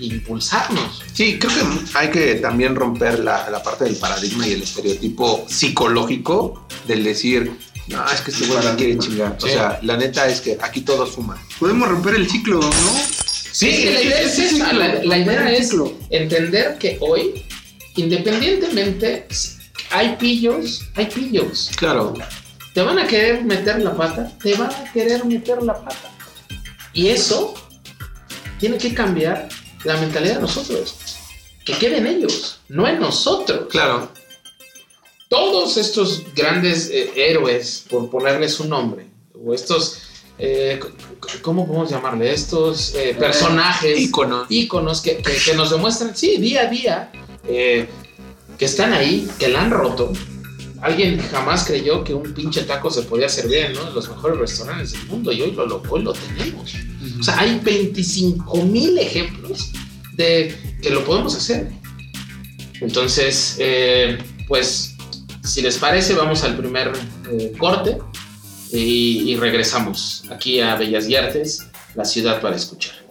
[0.00, 1.02] y- y impulsarnos.
[1.14, 5.46] Sí, creo que hay que también romper la, la parte del paradigma y el estereotipo
[5.48, 7.52] psicológico del decir,
[7.86, 9.36] no, es que este güey me quiere chingar.
[9.40, 9.52] O Sí.
[9.52, 11.40] sea, la neta es que aquí todo suma.
[11.60, 12.70] Podemos romper el ciclo, ¿no?
[13.52, 14.72] Sí, es que la idea es sí, sí, esa.
[14.72, 15.72] La, la idea es
[16.10, 17.44] entender que hoy,
[17.96, 19.26] independientemente,
[19.90, 21.70] hay pillos, hay pillos.
[21.76, 22.14] Claro.
[22.74, 26.10] Te van a querer meter la pata, te van a querer meter la pata.
[26.92, 27.54] Y eso
[28.58, 29.48] tiene que cambiar
[29.84, 30.96] la mentalidad de nosotros.
[31.64, 33.66] Que queden ellos, no en nosotros.
[33.70, 34.10] Claro.
[35.28, 39.06] Todos estos grandes eh, héroes, por ponerles un nombre,
[39.44, 39.98] o estos,
[40.38, 40.80] eh,
[41.42, 42.32] ¿cómo podemos llamarle?
[42.32, 44.46] Estos eh, personajes, Ícono.
[44.48, 47.12] íconos que, que- que nos demuestran, sí, día a día,
[47.46, 47.86] eh,
[48.58, 50.12] que están ahí, que la han roto.
[50.80, 54.38] Alguien jamás creyó que un pinche taco se podía servir en uno de los mejores
[54.38, 56.74] restaurantes del mundo y hoy lo, lo, tenemos.
[57.18, 59.72] O sea, hay 25 mil ejemplos
[60.14, 61.68] de que lo podemos hacer.
[62.80, 64.96] Entonces, eh, pues,
[65.42, 66.92] si les parece, vamos al primer
[67.32, 67.98] eh, corte
[68.70, 71.66] y, y regresamos aquí a Bellas y Artes,
[71.96, 73.07] la ciudad para escuchar.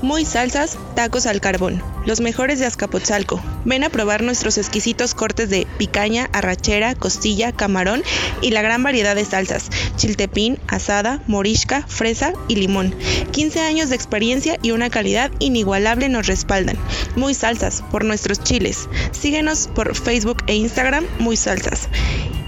[0.00, 3.42] Muy salsas, tacos al carbón, los mejores de Azcapotzalco.
[3.64, 8.04] Ven a probar nuestros exquisitos cortes de picaña, arrachera, costilla, camarón
[8.40, 12.94] y la gran variedad de salsas, chiltepín, asada, morisca, fresa y limón.
[13.32, 16.78] 15 años de experiencia y una calidad inigualable nos respaldan.
[17.16, 18.88] Muy salsas por nuestros chiles.
[19.10, 21.88] Síguenos por Facebook e Instagram Muy Salsas.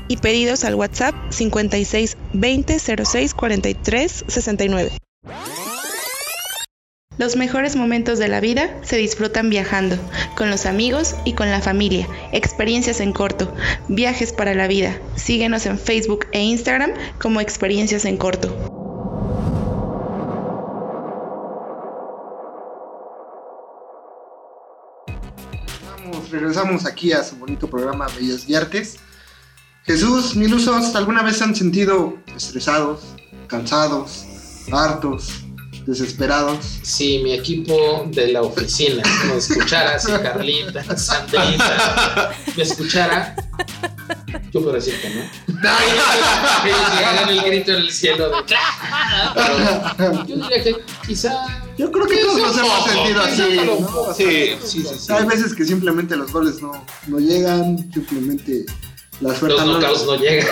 [0.07, 4.93] Y pedidos al WhatsApp 56 20 06 43 69.
[7.21, 9.99] Los mejores momentos de la vida se disfrutan viajando,
[10.39, 12.09] con los amigos y con la familia.
[12.33, 13.53] Experiencias en corto,
[13.89, 14.99] viajes para la vida.
[15.17, 18.57] Síguenos en Facebook e Instagram como Experiencias en corto.
[26.31, 28.97] Regresamos aquí a su bonito programa Bellas y Artes.
[29.85, 33.03] Jesús, Milusos, ¿alguna vez se han sentido estresados,
[33.47, 34.25] cansados,
[34.73, 35.45] hartos,
[35.87, 36.59] desesperados?
[36.83, 43.37] Si mi equipo de la oficina me escuchara, si Carlita, Sandrita me escuchara,
[44.53, 45.23] yo puedo decir que no.
[46.97, 48.37] Llegaran el grito en el cielo de
[49.97, 51.33] Pero yo diría que quizá.
[51.79, 54.15] Yo creo que todos nos hemos sentido así, ¿no?
[54.15, 54.95] Sí, sí, sí.
[54.99, 55.13] sí.
[55.13, 58.67] Hay veces que simplemente los goles no, no llegan, simplemente
[59.21, 60.47] la suerte Los no, knockouts no llegan.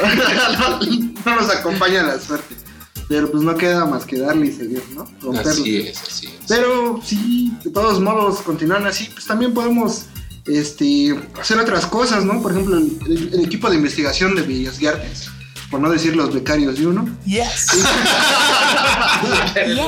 [1.24, 2.54] no nos acompaña la suerte.
[3.08, 5.04] Pero pues no queda más que darle y seguir, ¿no?
[5.22, 5.50] Romperlo.
[5.50, 6.32] Así es, así es.
[6.46, 10.04] Pero sí, de todos modos, continuando así, pues también podemos
[10.46, 12.42] este, hacer otras cosas, ¿no?
[12.42, 15.30] Por ejemplo, el, el- el equipo de investigación de Bellas y Artes,
[15.70, 17.08] por no decir los becarios de uno.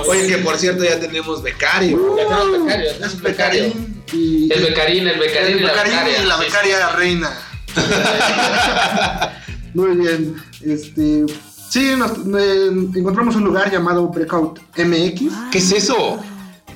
[0.09, 2.17] Oye, que por cierto ya tenemos becario.
[2.17, 3.63] Ya tenemos becario, ya tenemos Es becario.
[3.65, 6.23] Becarín y, El becarín, el becarín, el y la Becarín becaria.
[6.23, 7.31] y la Sí, becaria reina.
[9.75, 11.25] Muy bien, este...
[11.71, 15.33] Sí, nos, eh, encontramos un lugar llamado Breakout MX.
[15.53, 16.19] ¿Qué es eso?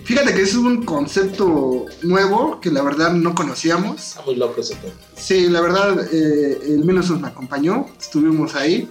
[0.05, 4.01] Fíjate que es un concepto nuevo que la verdad no conocíamos.
[4.11, 4.93] Está muy loco ese tema.
[5.17, 8.89] Sí, la verdad, eh, el menos me acompañó, estuvimos ahí.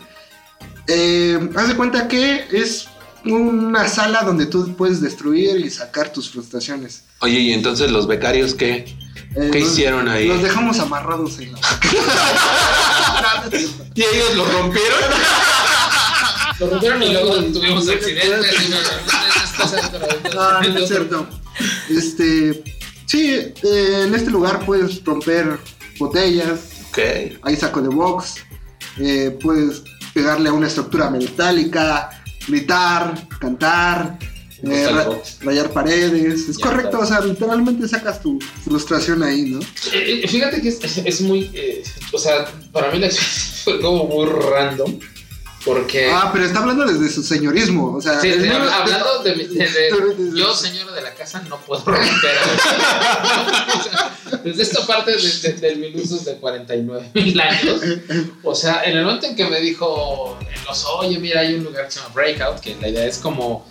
[0.88, 2.89] Eh, haz de cuenta que es
[3.24, 7.04] una sala donde tú puedes destruir y sacar tus frustraciones.
[7.22, 8.94] Oye, y entonces los becarios, ¿qué?
[9.36, 10.28] Eh, ¿Qué nos- hicieron ahí?
[10.28, 11.60] Los dejamos amarrados en la...
[13.96, 15.00] ¿Y ellos lo rompieron?
[16.60, 18.56] Lo rompieron y luego tuvimos accidentes.
[18.68, 21.28] y nos- esas cosas, pero- No, no es cierto.
[21.89, 22.63] Este,
[23.08, 25.58] sí, eh, en este lugar puedes romper
[26.00, 27.00] botellas, Ok.
[27.44, 28.36] hay saco de box,
[29.00, 32.10] eh, puedes pegarle a una estructura metálica,
[32.48, 34.18] gritar, cantar,
[34.63, 35.10] eh, ra-
[35.42, 36.50] rayar paredes.
[36.50, 37.04] Es Ya, correcto, claro.
[37.04, 39.60] o sea, literalmente sacas tu frustración ahí, ¿no?
[39.92, 41.50] Eh, eh, Fíjate que es, es muy.
[41.54, 45.00] eh, o sea, para mí la experiencia fue como muy random.
[45.65, 46.10] Porque.
[46.12, 49.67] Ah, pero está hablando desde su señorismo, o sea, Sí, número- hablando de, de- de-
[49.67, 52.38] de- yo, señora de la casa, no puedo romper.
[52.38, 57.82] a- o sea, desde esta parte de, de, del mil usos de 49 mil años.
[58.43, 61.86] O sea, en el momento en que me dijo, los, oye, mira, hay un lugar
[61.86, 63.65] que se llama Breakout, que la idea es como,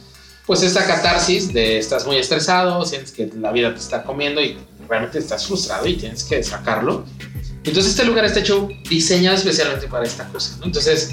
[0.47, 4.57] pues esta catarsis de estás muy estresado, sientes que la vida te está comiendo y
[4.89, 7.05] realmente estás frustrado y tienes que sacarlo.
[7.65, 10.65] Entonces este lugar está hecho, diseñado especialmente para esta cosa, ¿no?
[10.67, 11.11] Entonces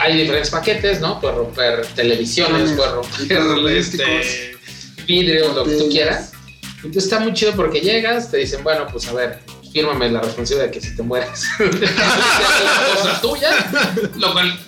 [0.00, 1.20] hay diferentes paquetes, ¿no?
[1.20, 4.56] Puedes romper televisiones, puedes romper este,
[5.06, 6.32] vidrios, lo que tú quieras.
[6.76, 9.40] Entonces está muy chido porque llegas, te dicen, bueno, pues a ver,
[9.72, 11.90] fírmame la responsabilidad de que si te mueres, es
[13.02, 13.50] cosa tuya,
[14.16, 14.58] lo cual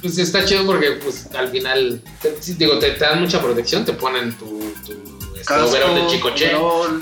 [0.00, 3.92] pues está chido porque pues al final, te- digo, te, te dan mucha protección, te
[3.94, 4.46] ponen tu,
[4.86, 4.92] tu
[5.34, 6.50] este, Casco, overall de chicoche,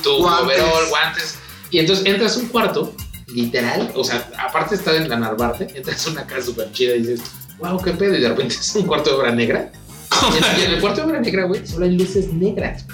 [0.03, 0.59] tu guantes.
[0.63, 1.35] overall, guantes,
[1.71, 2.95] y entonces entras a un cuarto,
[3.35, 7.01] literal, o sea, aparte está en la Narvarte, entras a una casa súper chida y
[7.03, 7.21] dices,
[7.59, 9.71] wow, qué pedo, y de repente es un cuarto de obra negra.
[10.59, 12.85] Y en, el cuarto de obra negra, güey, solo hay luces negras.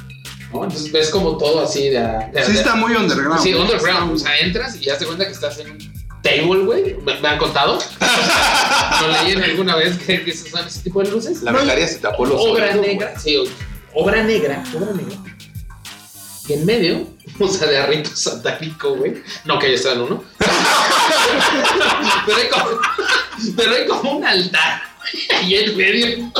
[0.52, 0.64] ¿no?
[0.64, 2.00] Entonces ves como todo así de...
[2.32, 3.40] de- Sí de- está muy underground.
[3.40, 3.62] Sí, ¿no?
[3.62, 4.14] underground.
[4.14, 5.78] O sea, entras y ya te cuenta que estás en un
[6.22, 6.96] table, güey.
[7.02, 7.78] Me, me han contado.
[9.00, 11.42] Lo leí en alguna vez que, que se usan ese tipo de luces.
[11.42, 13.42] La becaria se tapó los Obra oídos, negra, sí,
[13.94, 15.16] obra negra, obra negra.
[16.48, 17.06] Y en medio,
[17.40, 19.22] o sea, de arrito satánico, güey.
[19.44, 20.24] No que haya estado en uno.
[22.26, 22.64] pero, hay como,
[23.56, 24.82] pero hay como un altar.
[25.00, 26.32] güey, Y en medio,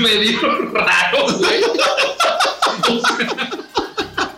[0.00, 0.40] medio
[0.72, 1.60] raro, güey.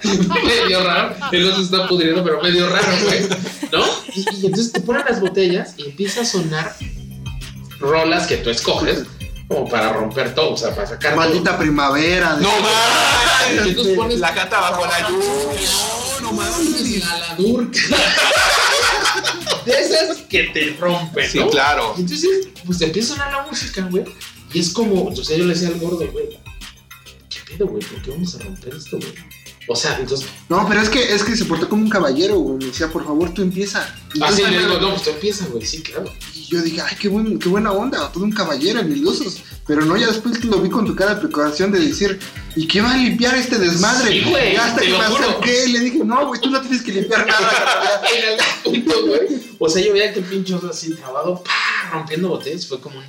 [0.44, 1.14] medio raro.
[1.32, 3.28] El oso está pudriendo, pero medio raro, güey.
[3.72, 3.84] ¿No?
[4.14, 6.74] Y, y entonces te ponen las botellas y empieza a sonar
[7.78, 9.04] rolas que tú escoges
[9.48, 11.20] como para romper todo, o sea, para sacar todo.
[11.24, 12.36] Maldita primavera.
[12.40, 13.66] No mames.
[13.66, 15.68] entonces pones La cata bajo la lluvia.
[16.20, 17.80] no mames, la ladurca.
[19.68, 21.48] De esas que te rompen, Sí, ¿no?
[21.50, 21.94] claro.
[21.96, 24.04] Y entonces, pues te empieza a sonar la música, güey.
[24.52, 26.26] Y es como, entonces yo le decía al gordo, güey,
[27.28, 27.82] ¿qué pedo, güey?
[27.84, 29.12] ¿Por qué vamos a romper esto, güey?
[29.70, 32.56] O sea, entonces, No, pero es que, es que se portó como un caballero, güey.
[32.58, 33.82] Me decía, por favor, tú empieza.
[33.82, 36.10] así Entonces, Ah, le digo, no, pues tú empieza, güey, sí, claro.
[36.48, 39.42] Y yo dije, ay, qué, buen, qué buena onda, todo un caballero en mil usos.
[39.66, 42.18] Pero no, ya después lo vi con tu cara de preocupación de decir,
[42.56, 44.10] ¿y qué va a limpiar este desmadre?
[44.12, 46.80] Sí, güey, Y hasta que me acerqué y le dije, no, güey, tú no tienes
[46.80, 47.50] que limpiar nada.
[47.50, 48.00] carnal".
[48.16, 49.20] En algún punto, güey.
[49.58, 51.90] O sea, yo veía que el pinche oso así trabado, ¡pah!
[51.92, 52.66] rompiendo botellas.
[52.66, 53.04] Fue como un.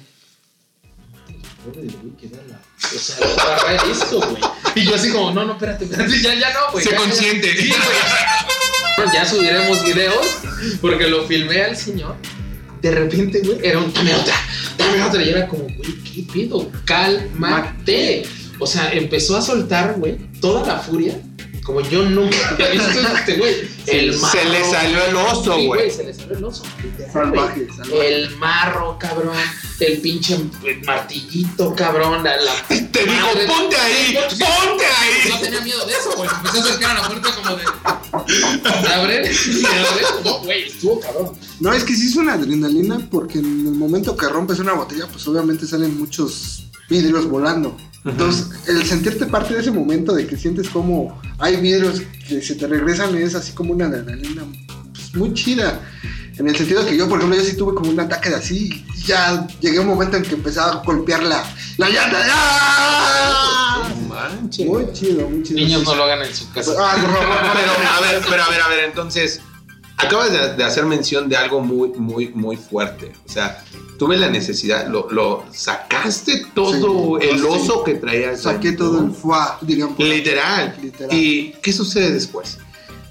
[2.95, 4.41] O sea, agarra esto, güey.
[4.75, 6.83] Y yo así como, no, no, espérate, espérate, ya, ya no, güey.
[6.83, 7.03] Sé ya, ya.
[7.03, 7.55] consciente.
[7.55, 9.09] Sí, güey.
[9.13, 10.39] Ya subiremos videos
[10.81, 12.17] porque lo filmé al señor.
[12.81, 14.35] De repente, güey, era un dame otra,
[14.77, 15.23] dame otra.
[15.23, 16.69] Y era como, güey, ¿qué pedo?
[16.85, 18.23] Cálmate.
[18.59, 21.19] O sea, empezó a soltar, güey, toda la furia.
[21.69, 23.53] Como yo nunca este, güey.
[23.85, 24.71] El Se le marro.
[24.71, 25.91] salió el oso, Sí, güey.
[25.91, 26.63] Se le salió el oso.
[27.13, 27.67] Salvaje.
[27.93, 29.35] El marro, cabrón.
[29.79, 30.39] El pinche
[30.83, 32.23] martillito, cabrón.
[32.23, 34.45] La, la- Te dijo, madre- ponte ahí, ponte
[35.29, 35.41] no ahí.
[35.43, 36.27] tenía miedo de eso, güey.
[36.37, 37.63] Empecé a acercar a la puerta como de.
[38.81, 39.21] ¿Me abren?
[39.21, 40.05] ¿Me abren?
[40.25, 41.37] No, güey, estuvo cabrón.
[41.59, 45.05] No, es que sí es una adrenalina porque en el momento que rompes una botella,
[45.05, 47.77] pues obviamente salen muchos vidrios volando.
[48.05, 52.55] Entonces, el sentirte parte de ese momento de que sientes como hay vidrios que se
[52.55, 54.43] te regresan es así como una adrenalina
[54.93, 55.81] pues, muy chida.
[56.37, 58.85] En el sentido que yo, por ejemplo, yo sí tuve como un ataque de así
[58.95, 61.43] y ya llegué a un momento en que empezaba a golpear la,
[61.77, 62.25] la llanta.
[62.31, 63.89] ¡Ah!
[63.89, 64.65] No manches.
[64.65, 65.59] Muy chido, muy chido.
[65.59, 66.71] Niños no lo hagan en su casa.
[66.79, 69.41] Ah, por favor, Pero, a ver, pero a ver, a ver, entonces,
[69.99, 73.11] acabas de, de hacer mención de algo muy, muy, muy fuerte.
[73.27, 73.63] O sea,
[73.97, 77.45] tuve la necesidad, lo, lo sacaste todo Sí, el sí.
[77.47, 78.41] oso que traías.
[78.41, 79.07] Saqué ahí, todo ¿no?
[79.07, 79.95] el foie, dirían.
[79.97, 80.75] Literal.
[80.81, 81.15] Literal.
[81.15, 82.57] ¿Y qué sucede después?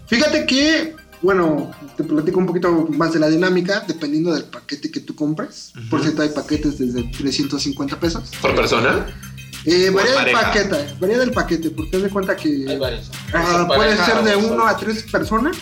[0.06, 5.00] Fíjate que, bueno, te platico un poquito más de la dinámica, dependiendo del paquete que
[5.00, 5.72] tú compres.
[5.90, 8.30] Por cierto, hay paquetes desde 350 pesos.
[8.40, 9.06] ¿Por persona?
[9.66, 13.10] Eh, varía del paquete, varía del paquete, porque haz de cuenta Hay que varios.
[13.34, 15.56] ah, Son puede ser de uno a tres personas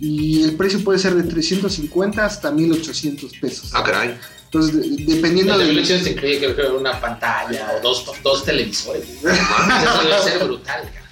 [0.00, 3.70] y el precio puede ser de 350 hasta 1800 pesos.
[3.74, 4.16] Ah, caray.
[4.44, 4.74] Entonces,
[5.06, 5.74] de- dependiendo de del...
[5.74, 9.04] 1800 te incluye creo que una pantalla o dos, dos televisores.
[9.04, 10.82] Eso debe ser brutal.
[10.94, 11.07] cara.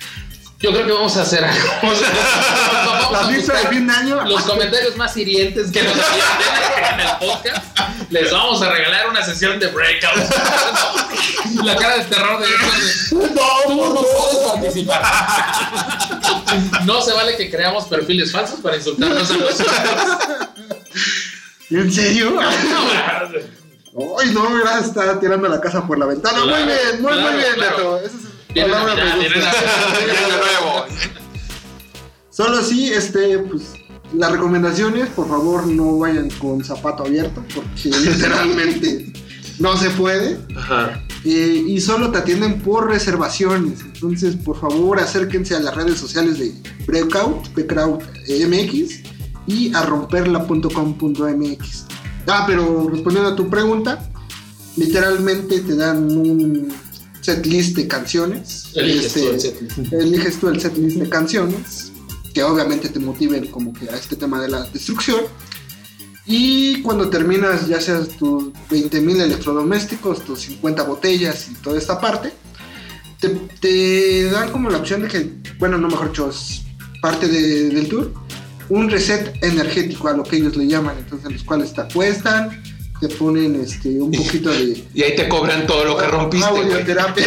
[0.58, 1.68] Yo creo que vamos a hacer algo.
[3.12, 4.24] La a fiesta de fin de año.
[4.24, 7.78] los comentarios más hirientes que nos tienen en el podcast.
[8.10, 10.16] Les vamos a regalar una sesión de breakout.
[11.62, 12.46] La cara de terror de
[13.10, 13.22] Tú
[13.76, 15.02] no puedes participar.
[16.84, 19.68] No se vale que creamos perfiles falsos para insultarnos a nosotros.
[21.70, 22.38] ¿En serio?
[24.18, 26.42] Ay, no, gracias, está tirando la casa por la ventana.
[26.42, 27.76] Claro, muy bien, muy, claro, muy bien, claro.
[27.94, 28.06] Beto.
[28.06, 28.25] Esa es
[28.56, 29.52] Viene palabra Navidad, me viene gusta.
[29.52, 30.28] Navidad.
[30.28, 30.86] de nuevo.
[32.30, 33.74] Solo sí, este, pues,
[34.14, 39.12] las recomendaciones, por favor, no vayan con zapato abierto, porque literalmente
[39.58, 40.38] no se puede.
[40.56, 41.02] Ajá.
[41.24, 43.82] Eh, y solo te atienden por reservaciones.
[43.82, 46.54] Entonces, por favor, acérquense a las redes sociales de
[46.86, 49.00] Breakout, Breakout eh, MX
[49.46, 51.84] y a romperla.com.mx.
[52.26, 54.08] Ah, pero respondiendo a tu pregunta,
[54.76, 56.72] literalmente te dan un
[57.26, 58.64] set list de canciones.
[58.74, 59.92] Eliges Este, tú el setlist.
[59.92, 61.92] eliges tú el set list de canciones
[62.32, 65.20] que obviamente te motiven como que a este tema de la destrucción.
[66.26, 72.32] Y cuando terminas ya seas tus 20.000 electrodomésticos, tus 50 botellas y toda esta parte,
[73.20, 73.28] te,
[73.60, 76.62] te dan como la opción de que, bueno, no mejor dicho, es
[77.00, 78.12] parte de- del tour,
[78.68, 82.60] un reset energético a lo que ellos le llaman, entonces los cuales te acuestan,
[83.00, 84.84] te ponen este, un poquito de...
[84.94, 86.46] Y ahí te cobran todo lo que rompiste.
[86.48, 87.26] Audioterapia.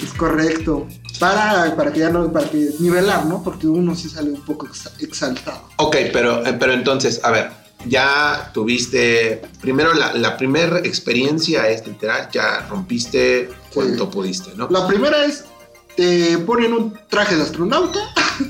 [0.00, 0.86] es correcto.
[1.18, 3.42] Para, para que ya no, para que nivelar, ¿no?
[3.42, 5.62] Porque uno sí sale un poco exa- exaltado.
[5.76, 7.50] Ok, pero, eh, pero entonces, a ver,
[7.86, 14.68] ya tuviste, primero la, la primera experiencia es literal, ya rompiste cuanto pudiste, ¿no?
[14.68, 15.44] La primera es,
[15.96, 18.00] te ponen un traje de astronauta.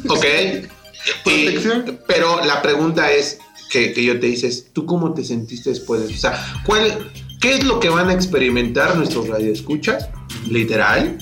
[0.09, 0.25] Ok.
[1.25, 1.85] Protección.
[1.87, 3.39] Y- pero la pregunta es
[3.71, 6.15] que, que yo te dices, ¿tú cómo te sentiste después de eso?
[6.17, 7.11] O sea, ¿cuál,
[7.41, 10.09] ¿qué es lo que van a experimentar nuestros radioescuchas,
[10.49, 11.19] literal,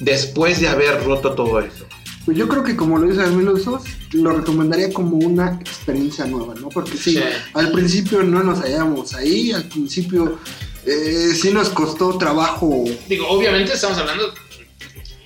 [0.00, 1.84] después de haber roto todo eso?
[2.24, 6.54] Pues yo creo que como lo dice Emilio Sos, lo recomendaría como una experiencia nueva,
[6.54, 6.68] ¿no?
[6.68, 7.20] Porque sí, Sí.
[7.54, 10.38] al principio no nos hallamos ahí, al principio
[10.86, 14.32] eh, sí nos costó trabajo Digo, obviamente estamos hablando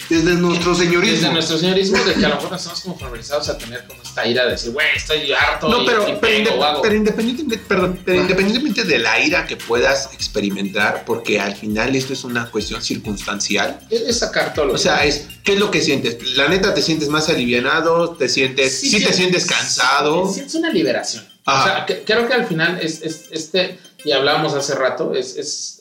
[0.08, 1.16] desde nuestro señorismo.
[1.16, 4.26] desde nuestro señorismo de que a lo mejor estamos como familiarizados a tener como esta
[4.26, 6.82] ira de decir, güey, estoy harto No, y, pero, y pero, pego, inde- hago".
[6.82, 12.12] pero independientemente, perdón, pero independientemente de la ira que puedas experimentar, porque al final esto
[12.12, 13.80] es una cuestión circunstancial.
[13.90, 16.16] es, es sacar todo lo O sea, es ¿qué es lo que sientes?
[16.36, 20.26] La neta te sientes más alivianado, te sientes, sí, te sientes cansado.
[20.28, 21.24] Sí, sientes una liberación.
[21.44, 21.62] Ajá.
[21.62, 25.36] O sea, que- creo que al final es, es- este, y hablábamos hace rato, es,
[25.36, 25.75] es-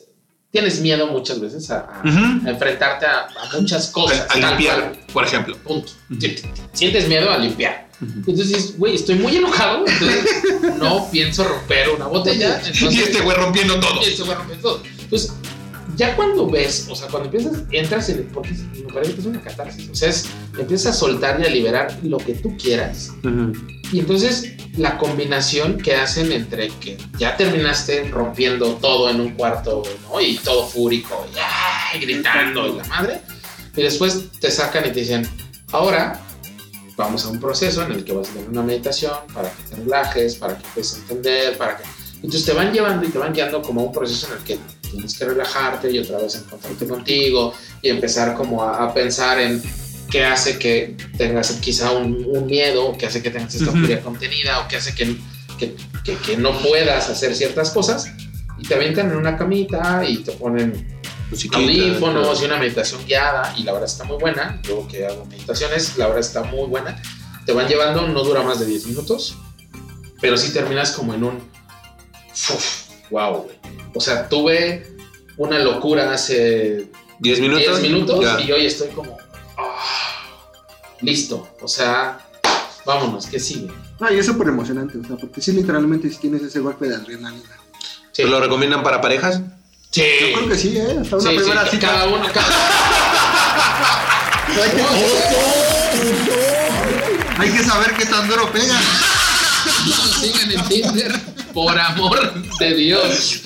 [0.56, 4.26] tienes miedo muchas veces a, a- enfrentarte a, a muchas cosas.
[4.30, 4.98] A, limpiar, cual.
[5.12, 5.54] por ejemplo.
[5.58, 5.92] Punto.
[6.18, 6.36] Ti-
[6.72, 7.86] Sientes miedo a limpiar.
[8.00, 10.42] Entonces dices, güey, estoy muy enojado, entonces
[10.78, 12.56] no pienso romper una botella.
[12.64, 14.00] Entonces, y este güey rompiendo todo.
[14.02, 14.82] y este güey rompe todo.
[15.00, 15.32] Entonces,
[15.96, 18.24] ya cuando ves, o sea, cuando empiezas, entras en el.
[18.24, 19.88] Porque me parece que es una catarsis.
[19.90, 20.28] O sea, es,
[20.58, 23.12] empiezas a soltar y a liberar lo que tú quieras.
[23.92, 29.82] Y entonces la combinación que hacen entre que ya terminaste rompiendo todo en un cuarto,
[30.08, 30.20] ¿no?
[30.20, 32.00] Y todo fúrico, y, ¡ay!
[32.00, 33.20] gritando y la madre.
[33.74, 35.28] Y después te sacan y te dicen,
[35.72, 36.20] ahora
[36.96, 39.76] vamos a un proceso en el que vas a tener una meditación para que te
[39.76, 41.84] relajes, para que empieces a entender, para que...
[42.16, 44.58] Entonces te van llevando y te van guiando como a un proceso en el que
[44.90, 49.62] tienes que relajarte y otra vez encontrarte contigo y empezar como a, a pensar en
[50.10, 54.60] qué hace que tengas quizá un, un miedo, qué hace que tengas esta furia contenida
[54.60, 55.16] o qué hace que,
[55.58, 55.74] que,
[56.04, 58.06] que- que no puedas hacer ciertas cosas
[58.58, 60.86] y te avientan en una camita y te ponen
[61.90, 64.60] audífonos y una meditación guiada y la verdad está muy buena.
[64.62, 67.02] Yo que hago meditaciones, la verdad está muy buena.
[67.44, 69.36] Te van llevando, no dura más de 10 minutos,
[70.20, 71.38] pero sí terminas como en un
[73.10, 73.55] wow, güey.
[73.96, 74.86] O sea, tuve
[75.38, 76.86] una locura hace
[77.20, 77.80] 10 minutos.
[77.80, 78.40] 10 minutos Ya.
[78.40, 79.16] y hoy estoy como
[79.56, 79.82] ah,
[81.00, 81.48] listo.
[81.62, 82.18] O sea,
[82.84, 83.70] vámonos, que sigue.
[83.98, 86.96] No, y es súper emocionante, o sea, porque sí, literalmente si tienes ese golpe de
[86.96, 87.56] adrenalina.
[88.12, 88.24] Sí.
[88.24, 89.40] ¿Lo recomiendan para parejas?
[89.90, 90.02] Sí.
[90.20, 90.98] Yo creo que sí, ¿eh?
[91.00, 91.86] Hasta una Sí, primera cita.
[91.86, 92.46] cada uno, cada
[97.38, 98.78] Hay que saber qué tan duro pega.
[99.92, 101.12] Sigan en Tinder,
[101.54, 103.40] por amor de Dios.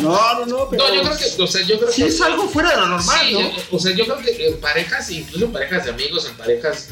[0.00, 0.88] No, no, no, pero.
[0.88, 2.86] No, yo creo que, o sea, yo creo Sí que es algo fuera de lo
[2.88, 3.50] normal, Sí, ¿no?
[3.76, 6.88] o sea, yo creo que en parejas, incluso en parejas de amigos, en parejas,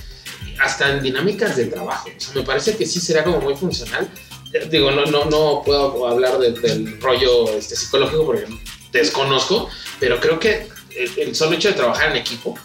[0.61, 2.09] hasta en dinámicas de trabajo.
[2.17, 4.09] O sea, me parece que sí será como muy funcional.
[4.53, 8.47] Eh, Digo, no, no, no puedo hablar de- del rollo este, psicológico porque
[8.93, 9.69] desconozco,
[10.01, 12.59] pero creo que el, el solo hecho de trabajar en equipo,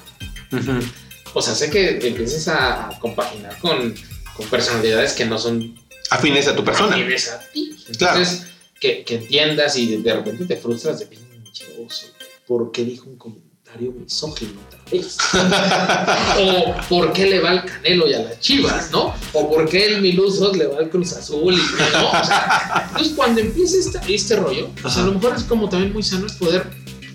[1.34, 3.94] o sea, sé que empieces a, a compaginar con,
[4.36, 5.78] con personalidades que no son
[6.14, 6.96] Afines a tu persona.
[6.96, 7.76] afines a ti.
[7.98, 8.20] Claro.
[8.20, 8.48] Entonces,
[8.80, 12.08] que, que entiendas y de, de repente te frustras de pinche oso.
[12.46, 15.18] ¿Por qué dijo un comentario misógino otra vez?
[16.40, 19.14] o ¿por qué le va al Canelo y a las Chivas, no?
[19.32, 21.54] O ¿por qué el Milusos le va al Cruz Azul?
[21.54, 22.08] Y, ¿no?
[22.10, 26.04] O sea, entonces cuando empieza este rollo, pues a lo mejor es como también muy
[26.04, 26.68] sano es poder,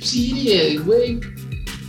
[0.02, 1.20] sí, eh, güey,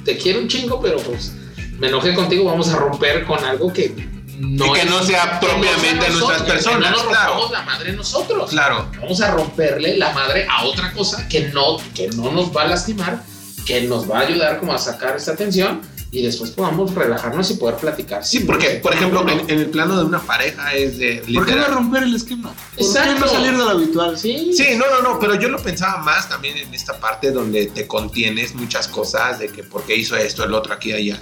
[0.03, 1.32] te quiero un chingo, pero pues
[1.80, 3.95] me enojé contigo, vamos a romper con algo que
[4.39, 7.33] no y que es- no sea propiamente sea nuestras personas, no nos claro.
[7.33, 8.49] rompamos la madre nosotros.
[8.49, 8.89] Claro.
[8.99, 12.67] Vamos a romperle la madre a otra cosa que no, que no nos va a
[12.67, 13.23] lastimar,
[13.65, 15.81] que nos va a ayudar como a sacar esta tensión
[16.11, 18.25] y después podamos relajarnos y poder platicar.
[18.25, 21.21] Sí, porque, por ejemplo, en, en el plano de una pareja es de.
[21.35, 22.51] ¿Por qué no romper el esquema?
[22.75, 23.13] ¿Por Exacto.
[23.13, 24.17] qué no salir de lo habitual?
[24.17, 27.67] Sí, Sí, no, no, no, pero yo lo pensaba más también en esta parte donde
[27.67, 31.19] te contienes muchas cosas de que por qué hizo esto, el otro, aquí, allá.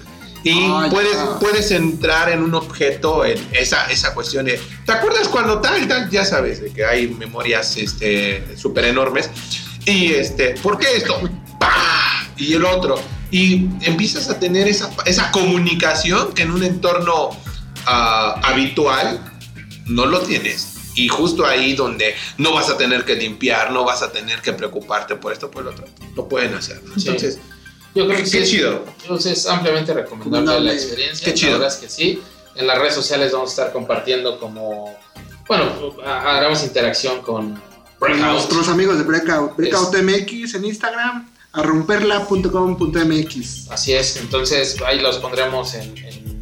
[0.50, 5.60] Y puedes, puedes entrar en un objeto, en esa, esa cuestión de, ¿te acuerdas cuando
[5.60, 6.10] tal, tal?
[6.10, 9.30] Ya sabes, de que hay memorias este, súper enormes.
[9.86, 11.20] Y este, ¿por qué esto?
[11.60, 12.30] ¡Pah!
[12.38, 12.96] Y el otro.
[13.30, 17.32] Y empiezas a tener esa, esa comunicación que en un entorno
[17.86, 19.20] ah, habitual
[19.86, 20.76] no lo tienes.
[20.96, 24.54] Y justo ahí donde no vas a tener que limpiar, no vas a tener que
[24.54, 25.86] preocuparte por esto, por lo otro,
[26.16, 26.82] lo pueden hacer.
[26.84, 27.00] ¿no?
[27.00, 27.38] Sí.
[27.96, 28.58] Yo creo que qué sí.
[28.58, 28.84] chido.
[29.02, 31.26] Entonces, es ampliamente recomendable la experiencia.
[31.26, 31.54] Qué chido.
[31.54, 32.22] La verdad es que sí.
[32.56, 34.96] En las redes sociales vamos a estar compartiendo como.
[35.48, 35.72] Bueno,
[36.06, 37.62] ha- hagamos interacción con
[38.00, 38.32] Breakout.
[38.34, 39.56] nuestros amigos de Breakout.
[39.56, 43.72] Breakout MX en Instagram, a romperla.com.mx.
[43.72, 46.40] Así es, entonces ahí los pondremos en, en-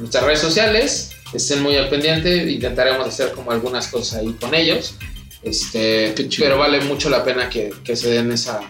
[0.00, 1.10] nuestras redes sociales.
[1.32, 4.96] Estén muy al pendiente, intentaremos hacer como algunas cosas ahí con ellos.
[5.42, 6.44] Este, Qué chido.
[6.46, 8.60] pero vale mucho la pena que, que se den esa,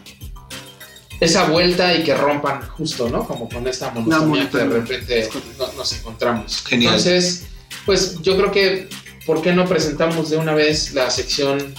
[1.25, 3.27] esa vuelta y que rompan justo, ¿no?
[3.27, 6.63] Como con esta monotonía que de repente no- nos encontramos.
[6.67, 6.95] Genial.
[6.95, 7.45] Entonces,
[7.87, 8.89] pues yo creo que,
[9.27, 11.75] ¿por qué no presentamos de una vez la sección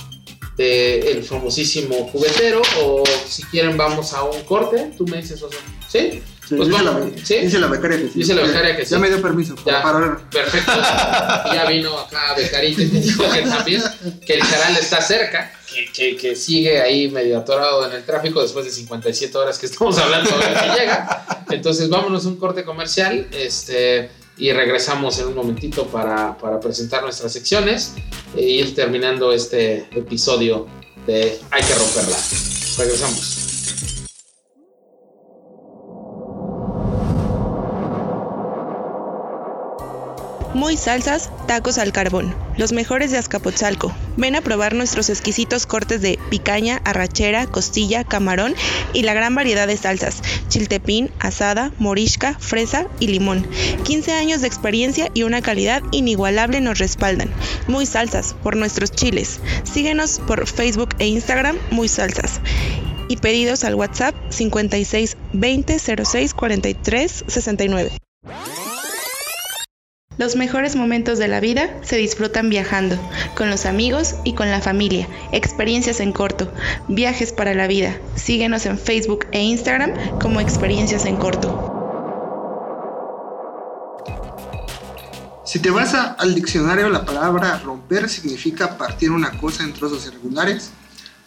[0.58, 2.62] del famosísimo juguetero?
[2.84, 5.58] O si quieren vamos a un corte, tú me dices, Oso.
[5.90, 6.22] ¿Sí?
[6.48, 7.36] Sí, Pues dice, vamos, la, ¿sí?
[7.40, 8.12] dice la becaria que sí.
[8.16, 8.92] Dice la becaria que sí.
[8.92, 9.84] Ya me dio permiso para Ya.
[9.84, 10.30] parar.
[10.30, 10.72] Perfecto.
[11.54, 13.82] ya vino acá Becarito y me dijo que también,
[14.26, 18.42] que el canal está cerca, que, que, que sigue ahí medio atorado en el tráfico
[18.42, 21.26] después de 57 horas que estamos hablando de que llega.
[21.50, 27.04] Entonces vámonos a un corte comercial este, y regresamos en un momentito para, para presentar
[27.04, 27.94] nuestras secciones
[28.36, 30.68] e ir terminando este episodio
[31.08, 32.18] de Hay que romperla.
[32.78, 33.33] Regresamos.
[40.54, 43.92] Muy salsas, tacos al carbón, los mejores de Azcapotzalco.
[44.18, 48.54] Ven a probar nuestros exquisitos cortes de picaña, arrachera, costilla, camarón
[48.94, 53.48] y la gran variedad de salsas, chiltepín, asada, morisca, fresa y limón.
[53.84, 57.32] 15 años de experiencia y una calidad inigualable nos respaldan.
[57.68, 59.40] Muy salsas, por nuestros chiles.
[59.64, 62.42] Síguenos por Facebook e Instagram, Muy Salsas.
[63.10, 67.92] Y pedidos al WhatsApp 56 20 06 43 69.
[70.20, 72.98] Los mejores momentos de la vida se disfrutan viajando,
[73.36, 76.52] con los amigos y con la familia, experiencias en corto,
[76.88, 77.98] viajes para la vida.
[78.16, 81.72] Síguenos en Facebook e Instagram como Experiencias en Corto.
[85.46, 90.72] Si te vas al diccionario, la palabra romper significa partir una cosa en trozos irregulares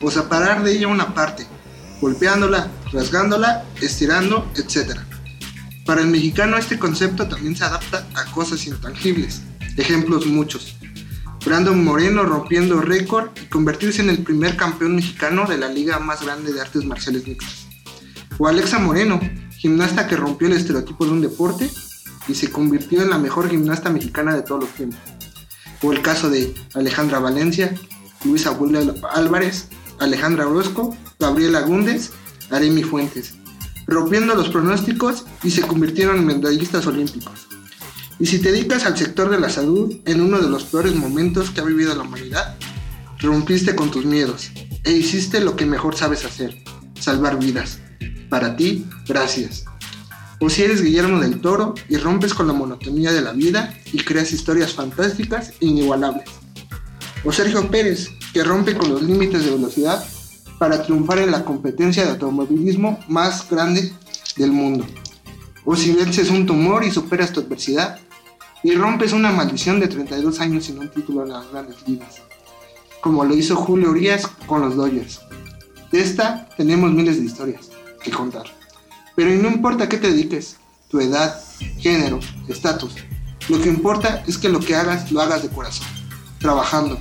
[0.00, 1.44] o separar de ella una parte,
[2.00, 4.96] golpeándola, rasgándola, estirando, etc.
[5.86, 9.42] Para el mexicano este concepto también se adapta a cosas intangibles.
[9.76, 10.76] Ejemplos muchos.
[11.44, 16.24] Brandon Moreno rompiendo récord y convertirse en el primer campeón mexicano de la liga más
[16.24, 17.68] grande de artes marciales mixtas.
[18.36, 19.20] O Alexa Moreno,
[19.58, 21.70] gimnasta que rompió el estereotipo de un deporte
[22.26, 24.98] y se convirtió en la mejor gimnasta mexicana de todos los tiempos.
[25.82, 27.72] O el caso de Alejandra Valencia,
[28.24, 29.68] Luisa Abuela Álvarez,
[30.00, 32.10] Alejandra Orozco, Gabriela Gúndez,
[32.50, 33.34] Aremi Fuentes,
[33.86, 37.46] rompiendo los pronósticos y se convirtieron en medallistas olímpicos.
[38.18, 41.50] Y si te dedicas al sector de la salud, en uno de los peores momentos
[41.50, 42.56] que ha vivido la humanidad,
[43.20, 44.50] rompiste con tus miedos
[44.84, 46.56] e hiciste lo que mejor sabes hacer,
[46.98, 47.78] salvar vidas.
[48.30, 49.64] Para ti, gracias.
[50.40, 53.98] O si eres Guillermo del Toro y rompes con la monotonía de la vida y
[53.98, 56.28] creas historias fantásticas e inigualables.
[57.24, 60.04] O Sergio Pérez, que rompe con los límites de velocidad
[60.58, 63.92] para triunfar en la competencia de automovilismo más grande
[64.36, 64.86] del mundo.
[65.64, 67.98] O si vences un tumor y superas tu adversidad
[68.62, 72.22] y rompes una maldición de 32 años sin un título en las grandes ligas.
[73.00, 75.20] Como lo hizo Julio Urias con los Dodgers.
[75.92, 77.70] De esta tenemos miles de historias
[78.02, 78.44] que contar.
[79.14, 80.56] Pero no importa qué te dediques,
[80.88, 81.40] tu edad,
[81.78, 82.94] género, estatus.
[83.48, 85.86] Lo que importa es que lo que hagas lo hagas de corazón,
[86.40, 86.98] trabajando,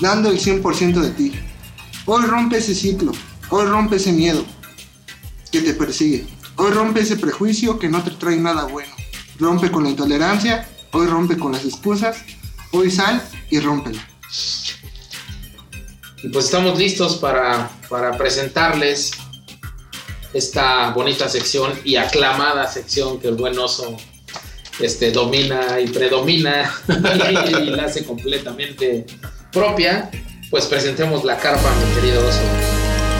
[0.00, 1.32] dando el 100% de ti.
[2.10, 3.12] Hoy rompe ese ciclo,
[3.50, 4.42] hoy rompe ese miedo
[5.52, 8.90] que te persigue, hoy rompe ese prejuicio que no te trae nada bueno.
[9.38, 12.24] Rompe con la intolerancia, hoy rompe con las excusas,
[12.72, 14.08] hoy sal y rómpela.
[16.22, 19.10] Y pues estamos listos para, para presentarles
[20.32, 23.98] esta bonita sección y aclamada sección que el buen oso
[24.80, 29.04] este, domina y predomina y, la hace completamente
[29.52, 30.10] propia,
[30.50, 32.40] pues presentemos la carpa, mi querido oso.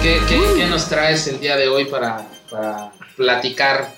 [0.02, 3.94] ¿Qué, qué, qué nos traes el día de hoy para, para platicar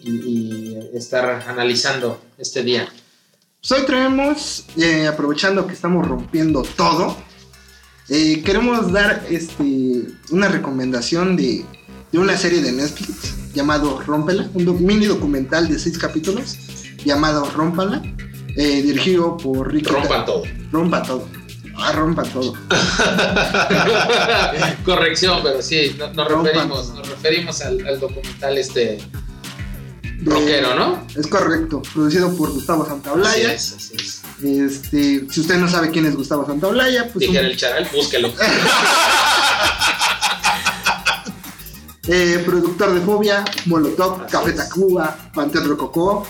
[0.00, 2.88] y, y estar analizando este día?
[3.60, 7.16] Pues hoy traemos, eh, aprovechando que estamos rompiendo todo,
[8.08, 11.64] eh, queremos dar este, una recomendación de,
[12.12, 16.56] de una serie de Netflix llamado Rómpela, un doc- mini documental de seis capítulos
[17.04, 18.02] llamado Rómpala,
[18.56, 19.90] eh, dirigido por Ricky.
[19.90, 20.42] Rompan todo.
[20.72, 21.28] Rompa todo.
[21.78, 22.54] Ah, rompa todo.
[24.84, 28.98] Corrección, pero sí, no- nos Rompan referimos, nos referimos al, al documental este
[30.18, 31.06] De- rockero, ¿no?
[31.14, 33.52] Es correcto, producido por Gustavo Así Santaolalla.
[33.52, 34.22] es, así es.
[34.42, 38.32] Este, si usted no sabe quién es Gustavo Santaolalla, pues un- Dijera el charal, búsquelo.
[42.08, 46.26] eh, productor de Fobia, Molotov, Café Tacuba, Panteón Rococó,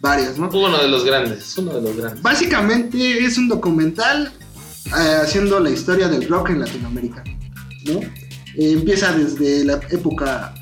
[0.00, 0.48] varios, ¿no?
[0.48, 2.22] Uno de los grandes, uno de los grandes.
[2.22, 4.32] Básicamente es un documental
[4.92, 7.22] haciendo la historia del rock en Latinoamérica,
[7.86, 8.00] ¿no?
[8.00, 10.54] Eh, empieza desde la época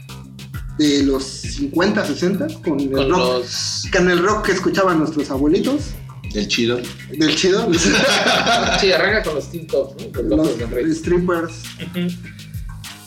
[0.78, 3.84] de los 50, 60 con el Con rock, los.
[3.92, 5.92] con el rock que escuchaban nuestros abuelitos,
[6.34, 6.78] El chido.
[7.16, 7.66] del chido,
[8.80, 10.36] Sí, arranca con los Teen ¿no?
[10.36, 11.54] Los del strippers.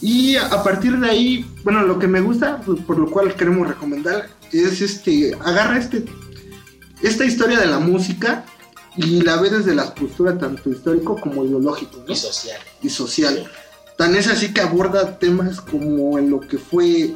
[0.02, 3.36] Y a a partir de ahí, bueno, lo que me gusta, pues, por lo cual
[3.36, 6.06] queremos recomendar, es este, agarra este,
[7.04, 8.46] esta historia de la música
[8.98, 12.14] y la ve desde la postura tanto histórico como ideológico, ¿no?
[12.14, 12.60] Y social.
[12.82, 13.52] y social.
[13.98, 17.14] Tan es así que aborda temas como en lo que fue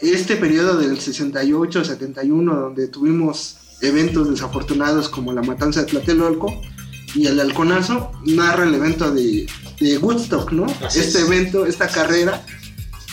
[0.00, 6.60] este periodo del 68, 71, donde tuvimos eventos desafortunados como la matanza de Tlatelolco
[7.14, 9.46] y el halconazo, narra el evento de,
[9.80, 10.66] de Woodstock, ¿no?
[10.84, 11.24] Así este es.
[11.26, 12.44] evento, esta carrera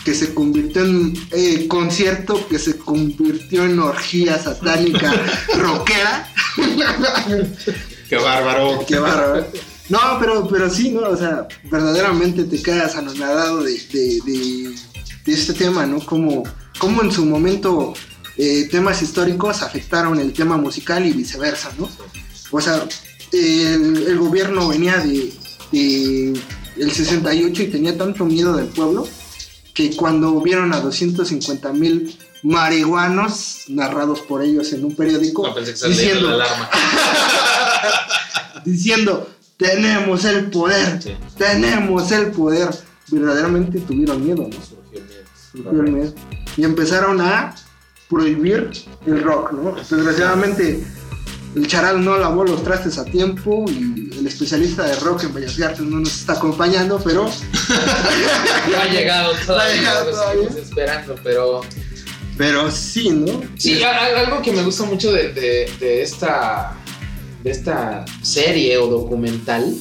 [0.07, 5.11] que se convirtió en eh, concierto, que se convirtió en orgía satánica
[5.57, 6.33] rockera.
[8.07, 8.85] Qué bárbaro.
[8.87, 9.45] Qué bárbaro.
[9.89, 11.09] No, pero, pero sí, ¿no?
[11.09, 14.75] O sea, verdaderamente te quedas anonadado de, de, de,
[15.25, 15.99] de este tema, ¿no?
[15.99, 16.43] Como,
[16.79, 17.93] como en su momento
[18.37, 21.89] eh, temas históricos afectaron el tema musical y viceversa, ¿no?
[22.51, 22.81] O sea,
[23.33, 25.33] el, el gobierno venía de,
[25.73, 26.39] de
[26.77, 29.05] el 68 y tenía tanto miedo del pueblo
[29.77, 35.55] que cuando vieron a 250 mil marihuanos narrados por ellos en un periódico No
[35.87, 36.69] diciendo, la alarma.
[38.65, 41.11] diciendo, tenemos el poder, Sí.
[41.37, 42.69] tenemos el poder.
[43.09, 44.57] Verdaderamente tuvieron miedo, ¿no?
[44.65, 45.23] Surgió miedo.
[45.51, 46.13] Surgió miedo.
[46.57, 47.53] Y empezaron a
[48.09, 48.71] prohibir
[49.05, 49.75] el rock, ¿no?
[49.75, 50.83] Desgraciadamente,
[51.55, 55.59] el charal no lavó los trastes a tiempo y el especialista de rock en Bellas
[55.61, 57.23] Artes no nos está acompañando, pero
[58.69, 60.43] No ha llegado todavía, llegado lo todavía.
[60.49, 61.61] seguimos esperando, pero
[62.37, 63.41] pero sí, ¿no?
[63.57, 66.75] sí, algo que me gusta mucho de, de- de esta
[67.43, 69.73] de esta serie o documental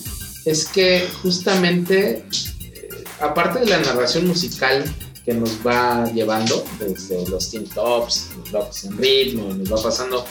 [0.46, 2.24] es que justamente
[2.62, 4.84] eh, aparte de la narración musical
[5.24, 10.24] que nos va llevando desde los teen tops, los locos en ritmo, nos va pasando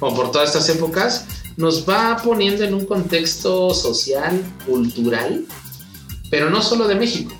[0.00, 1.26] como por todas estas épocas,
[1.56, 5.44] nos va poniendo en un contexto social, cultural,
[6.30, 7.32] pero no solo de México,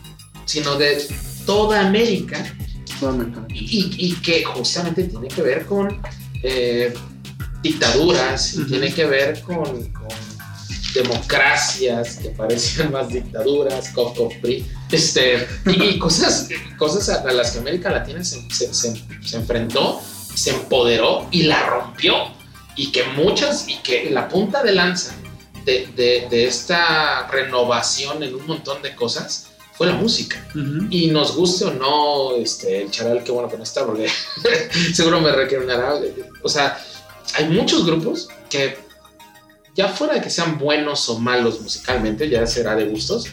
[0.44, 1.04] sino de
[1.46, 2.44] toda América.
[3.48, 6.00] Y, y que justamente tiene que ver con
[6.42, 6.92] eh,
[7.62, 10.08] dictaduras, tiene que ver con, con
[10.94, 16.48] democracias que parecían más dictaduras, Cop, Cop, PRI, este, y, cosas,
[16.78, 20.00] cosas a, a las que América Latina se, se- se- se enfrentó,
[20.34, 22.14] se empoderó y la rompió,
[22.76, 25.14] y que muchas, y que la punta de lanza
[25.64, 30.46] de, de- de esta renovación en un montón de cosas fue la música.
[30.90, 34.08] Y nos guste o no, este, el charal, qué bueno que no está, porque
[34.94, 35.94] seguro me recriminará.
[36.42, 36.78] O sea,
[37.34, 38.76] hay muchos grupos que,
[39.74, 43.26] ya fuera de que sean buenos o malos musicalmente, ya será de gustos,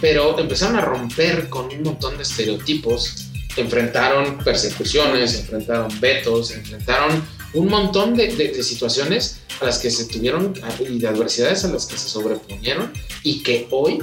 [0.00, 3.26] pero empezaron a romper con un montón de estereotipos,
[3.56, 7.22] enfrentaron persecuciones, enfrentaron vetos, enfrentaron
[7.54, 10.54] un montón de, de- de situaciones a las que se tuvieron
[10.88, 12.92] y de adversidades a las que se sobreponieron
[13.22, 14.02] y que hoy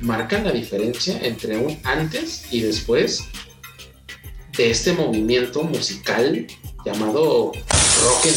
[0.00, 3.24] marcan la diferencia entre un antes y después
[4.56, 6.46] de este movimiento musical
[6.84, 7.52] llamado
[8.02, 8.34] rock en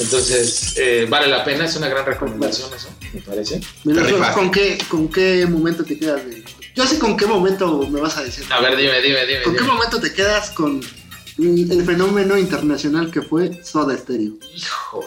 [0.00, 3.60] Entonces, eh, vale la pena, es una gran recomendación eso, me parece.
[3.84, 4.32] Mira.
[4.34, 6.24] ¿con qué, ¿Con qué momento te quedas?
[6.26, 6.42] de-
[6.74, 8.44] Yo sé con qué momento me vas a decir.
[8.50, 9.42] A ver, dime, dime, dime.
[9.42, 9.72] ¿Con qué dime.
[9.72, 10.80] momento te quedas con
[11.38, 14.34] el fenómeno internacional que fue Soda Stereo?
[14.54, 15.06] Híjole.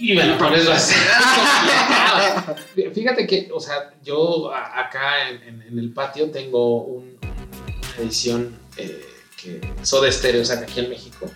[0.00, 0.94] Y bueno, por eso es.
[2.94, 7.96] Fíjate que, o sea, yo a- acá en, en- en el patio tengo un- una
[7.98, 9.04] edición eh,
[9.42, 11.30] que Soda Stereo saca aquí en México.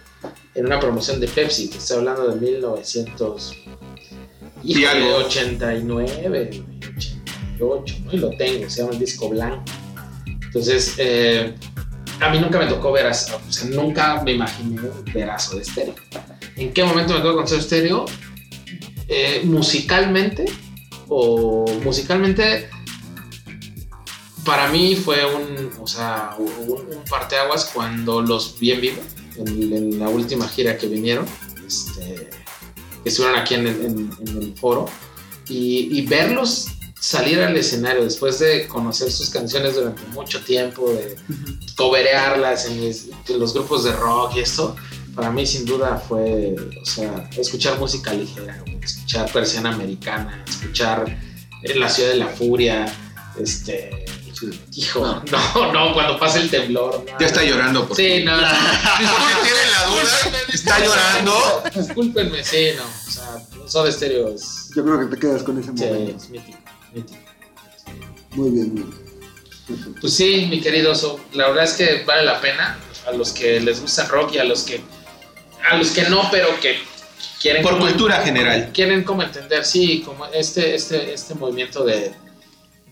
[0.54, 3.56] en una promoción de Pepsi, te estoy hablando de 1900
[4.62, 5.16] Y híjole, algo.
[5.26, 6.50] 89,
[6.96, 8.12] 88, ¿no?
[8.12, 9.64] y lo tengo, se llama el disco blanco.
[10.44, 11.54] Entonces, eh,
[12.22, 14.80] a mí nunca me tocó ver, o sea, nunca me imaginé
[15.12, 15.94] ver a Soda Stereo.
[16.56, 18.06] ¿En qué momento me tocó con Soda Stereo?
[19.08, 20.44] Eh, musicalmente,
[21.08, 22.70] o musicalmente,
[24.44, 29.02] para mí fue un, o sea, un, un parteaguas cuando los vi en vivo,
[29.38, 31.26] en, la última gira que vinieron,
[31.66, 32.30] este,
[33.02, 34.86] que estuvieron aquí en el, foro,
[35.48, 36.68] y verlos
[37.02, 41.16] salir al escenario después de conocer sus canciones durante mucho tiempo, de
[41.76, 42.80] coberearlas en,
[43.40, 44.76] los grupos de rock y esto,
[45.12, 51.18] para mí sin duda fue, o sea, escuchar música ligera, escuchar persiana americana, escuchar
[51.64, 52.86] en la ciudad de la furia,
[53.36, 54.04] este,
[54.76, 57.04] hijo, no, no, cuando pasa el temblor.
[57.04, 57.18] no.
[57.18, 58.46] Ya está llorando por Sí, no, no.
[59.00, 60.40] Disculpen, la duda.
[60.52, 61.62] Está llorando.
[61.74, 65.72] Discúlpenme, sí, no, o sea, Soda Stereo es, Yo creo que te quedas con ese
[65.76, 66.16] sí, momento.
[66.16, 66.61] es mítico, mítico.
[68.32, 69.94] Muy bien, muy bien.
[70.00, 73.60] Pues sí, mi querido Oso, la verdad es que vale la pena a los que
[73.60, 74.80] les gusta el rock y a los que
[75.70, 76.76] a los que no, pero que
[77.40, 78.70] quieren Por como- cultura general.
[78.74, 82.12] quieren como entender, sí, como este este este movimiento de,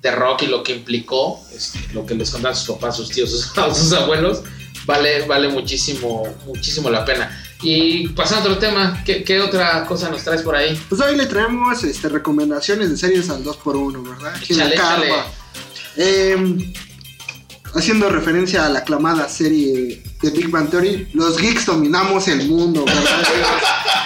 [0.01, 3.30] de rock y lo que implicó, este, lo que les contan sus papás, sus tíos,
[3.30, 3.46] sus,
[3.76, 4.42] sus abuelos,
[4.86, 7.39] vale vale muchísimo muchísimo la pena.
[7.62, 10.80] Y pasando a otro tema, ¿qué, qué otra cosa nos traes por ahí?
[10.88, 14.34] Pues hoy le traemos este, recomendaciones de series al 2x1, ¿verdad?
[14.34, 15.26] Aquí en la carpa.
[15.96, 16.72] Eh,
[17.74, 22.84] haciendo referencia a la aclamada serie de Big Bang Theory, los geeks dominamos el mundo,
[22.84, 23.02] ¿verdad?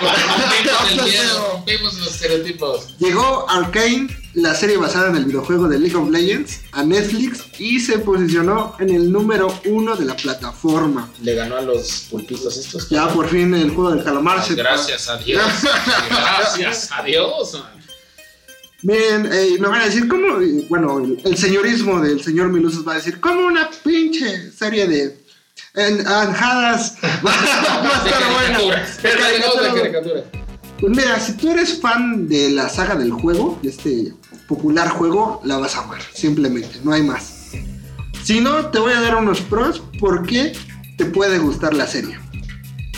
[0.01, 2.99] Rompimos el miedo, rompimos los estereotipos.
[2.99, 7.81] Llegó Arcane, la serie basada en el videojuego de League of Legends, a Netflix y
[7.81, 11.11] se posicionó en el número uno de la plataforma.
[11.23, 12.89] Le ganó a los pulpitos estos.
[12.91, 15.43] Ya por fin el juego del calamar se Gracias a Dios.
[16.09, 17.55] Gracias a Dios.
[17.55, 17.85] man.
[18.83, 20.39] Miren, eh, me van a decir, ¿cómo?
[20.69, 25.24] Bueno, el, el señorismo del señor Milusos va a decir, ¿cómo una pinche serie de
[25.75, 27.35] en, anjadas va, va a
[28.07, 28.23] estar.
[29.03, 29.75] De caricaturas.
[29.75, 30.25] caricaturas.
[30.81, 34.13] Pues mira, si tú eres fan de la saga del juego, de este
[34.49, 37.53] popular juego, la vas a amar, simplemente, no hay más.
[38.23, 40.53] Si no, te voy a dar unos pros porque
[40.97, 42.19] te puede gustar la serie.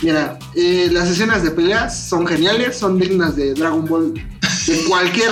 [0.02, 5.30] Mira, eh, las escenas de peleas son geniales, son dignas de Dragon Ball, de cualquier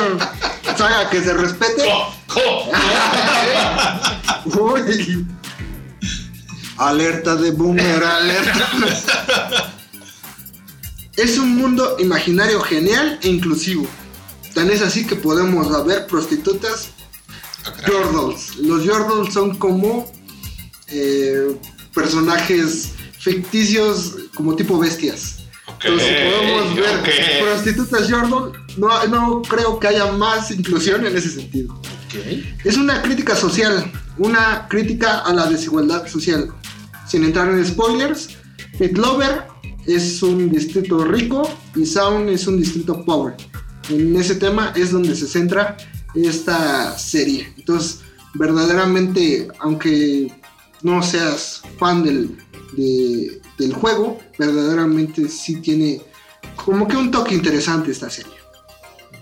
[0.76, 1.84] saga que se respete.
[4.58, 5.26] Uy.
[6.76, 9.72] Alerta de boomer, alerta.
[11.16, 13.86] es un mundo imaginario genial e inclusivo.
[14.54, 16.88] Tan es así que podemos ver prostitutas
[17.86, 18.56] Yordles.
[18.56, 20.10] Los Yordles son como
[20.88, 21.56] eh,
[21.94, 25.38] personajes ficticios, como tipo bestias.
[25.82, 28.58] Entonces podemos ver prostitutas Yordle.
[28.76, 31.80] No, no creo que haya más inclusión en ese sentido.
[32.64, 36.52] Es una crítica social, una crítica a la desigualdad social.
[37.06, 38.28] Sin entrar en spoilers,
[38.78, 39.42] Pit Lover
[39.86, 43.34] es un distrito rico y Sound es un distrito pobre.
[43.90, 45.76] En ese tema es donde se centra
[46.14, 47.52] esta serie.
[47.58, 48.00] Entonces,
[48.34, 50.32] verdaderamente, aunque
[50.82, 52.36] no seas fan del,
[52.76, 56.00] de- del juego, verdaderamente sí tiene
[56.56, 58.32] como que un toque interesante esta serie.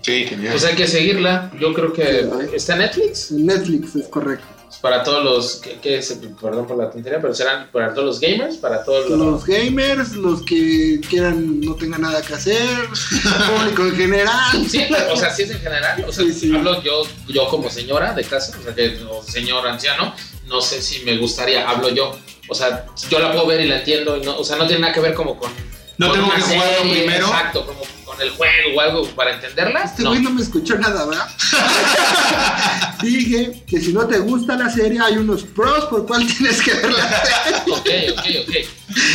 [0.01, 0.51] Sí, genial.
[0.53, 1.51] Pues hay que seguirla.
[1.59, 3.31] Yo creo que está en Netflix.
[3.31, 4.45] En Netflix es correcto.
[4.81, 5.55] Para todos los.
[5.57, 6.17] que que es?
[6.41, 9.19] Perdón por la tontería, pero serán para todos los gamers, para todos los.
[9.19, 12.87] Los gamers, los que quieran no tengan nada que hacer,
[13.57, 14.67] público en general.
[14.69, 16.03] Sí, o sea, sí es en general.
[16.07, 16.55] O sea, Sí, sí.
[16.55, 20.13] hablo yo, yo como señora de casa, o sea, que, o señor anciano,
[20.47, 22.17] no sé si me gustaría, hablo yo.
[22.49, 24.81] O sea, yo la puedo ver y la entiendo, y no, o sea, no tiene
[24.81, 25.51] nada que ver como con.
[25.97, 27.27] No con tengo que jugarlo primero.
[27.27, 27.81] Exacto, como
[28.13, 29.83] con el juego o algo para entenderla.
[29.83, 31.27] Este güey no me escuchó nada, ¿verdad?
[33.01, 36.73] Dije que si no te gusta la serie, hay unos pros por cuál tienes que
[36.73, 37.61] ver la serie.
[37.69, 38.55] Ok, ok, ok.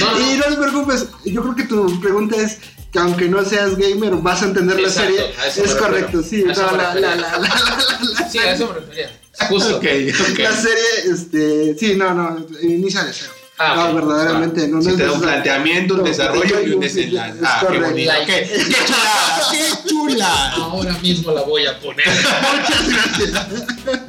[0.01, 0.20] No.
[0.32, 2.59] Y no te preocupes, yo creo que tu pregunta es
[2.92, 5.32] que aunque no seas gamer, vas a entender la serie.
[5.57, 6.44] Es correcto, sí.
[6.46, 9.11] no, la, la, la, la, la- la Sí, a eso me refería.
[9.49, 9.80] Justo.
[9.82, 13.32] La serie, este, sí, no, no, inicia de cero.
[13.59, 16.83] Ah, no, verdaderamente, no, no Si te da un planteamiento, un No, desarrollo y un
[16.85, 17.39] es desenlace.
[17.45, 18.09] Ah, qué bonito.
[18.13, 18.33] Like.
[18.33, 20.51] Qué, qué chulada, qué chula.
[20.53, 22.07] Ahora mismo la voy a poner.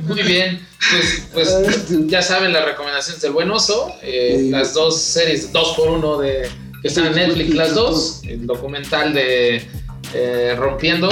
[0.02, 0.66] Muy bien.
[0.91, 3.95] Pues, pues ya saben las recomendaciones del buen oso.
[4.02, 4.50] eh, Sí.
[4.50, 6.50] Las dos series, dos por uno de
[6.82, 8.22] que están en Netflix, las dos.
[8.24, 9.68] El documental de
[10.14, 11.10] eh, Rompiendo.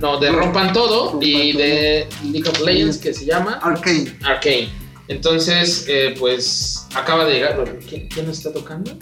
[0.00, 4.14] No, de Rompan Todo y de League of Legends que se llama Arcane.
[4.22, 4.68] Arcane.
[5.08, 7.78] Entonces, eh, pues acaba de llegar.
[7.88, 8.96] ¿Quién, quién nos está tocando?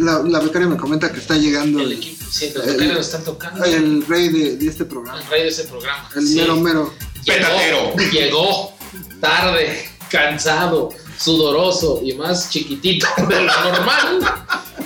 [0.00, 2.24] La, la becaria me comenta que está llegando El equipo.
[2.30, 3.64] Sí, los becarios nos están tocando.
[3.64, 5.20] el rey de, de este programa.
[5.20, 6.08] El rey de ese programa.
[6.16, 6.36] El Sí.
[6.36, 6.94] mero mero.
[7.26, 7.92] Petatero.
[7.96, 8.72] Llegó, llegó
[9.20, 14.20] tarde, cansado, sudoroso y más chiquitito de lo normal.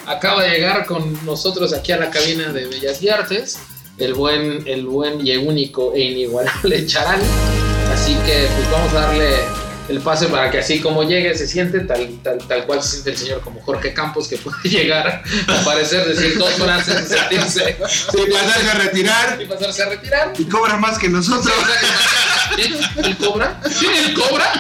[0.07, 3.59] Acaba de llegar con nosotros aquí a la cabina de Bellas y Artes,
[3.99, 7.21] el buen, el buen y único e inigualable Charal.
[7.93, 9.37] Así que pues vamos a darle
[9.91, 13.11] el pase para que así como llegue se siente tal, tal, tal cual se siente
[13.11, 17.77] el señor como Jorge Campos que puede llegar, aparecer, decir dos frases y sentirse
[18.13, 19.39] Sin pasarse a retirar.
[19.43, 20.33] y pasarse a retirar.
[20.39, 21.53] Y cobra más que nosotros.
[23.05, 23.61] ¿El cobra?
[23.71, 24.53] ¿Sí, el cobra?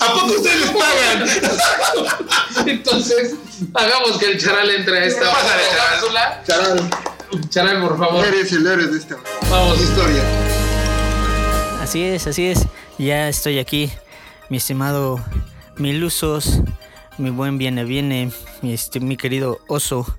[0.00, 2.68] ¿A poco ustedes les pagan?
[2.68, 3.34] Entonces,
[3.74, 6.42] hagamos que el charal entre a esta cápsula.
[6.46, 6.90] Charal,
[7.48, 8.24] Charal, por favor.
[8.26, 9.16] eres el héroe de esta
[9.50, 9.80] Vamos.
[9.80, 10.22] historia.
[11.80, 12.60] Así es, así es.
[12.98, 13.90] Ya estoy aquí,
[14.50, 15.22] mi estimado
[15.78, 16.60] Milusos,
[17.18, 18.30] mi buen viene viene,
[18.60, 20.18] mi, este, mi querido oso.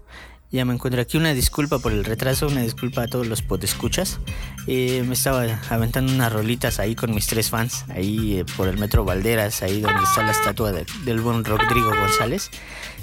[0.51, 1.17] Ya me encuentro aquí.
[1.17, 4.19] Una disculpa por el retraso, una disculpa a todos los podescuchas.
[4.67, 8.77] Eh, me estaba aventando unas rolitas ahí con mis tres fans, ahí eh, por el
[8.77, 12.51] Metro Valderas, ahí donde está la estatua de- del buen Rodrigo González,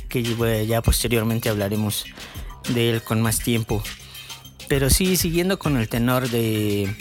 [0.08, 0.22] que
[0.66, 2.04] ya posteriormente hablaremos
[2.68, 3.82] de él con más tiempo.
[4.68, 6.94] Pero sí, siguiendo con el tenor de,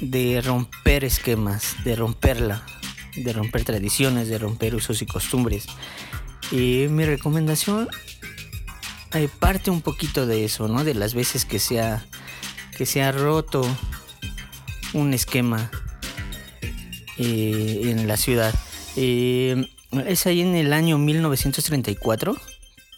[0.00, 2.62] de romper esquemas, de romperla,
[3.18, 5.66] de romper tradiciones, de romper usos y costumbres.
[6.50, 7.88] Y mi recomendación
[9.14, 10.84] eh, parte un poquito de eso, ¿no?
[10.84, 12.04] De las veces que se ha,
[12.76, 13.66] que se roto
[14.92, 15.70] un esquema
[17.16, 18.54] eh, en la ciudad.
[18.96, 19.68] Eh,
[20.06, 22.36] es ahí en el año 1934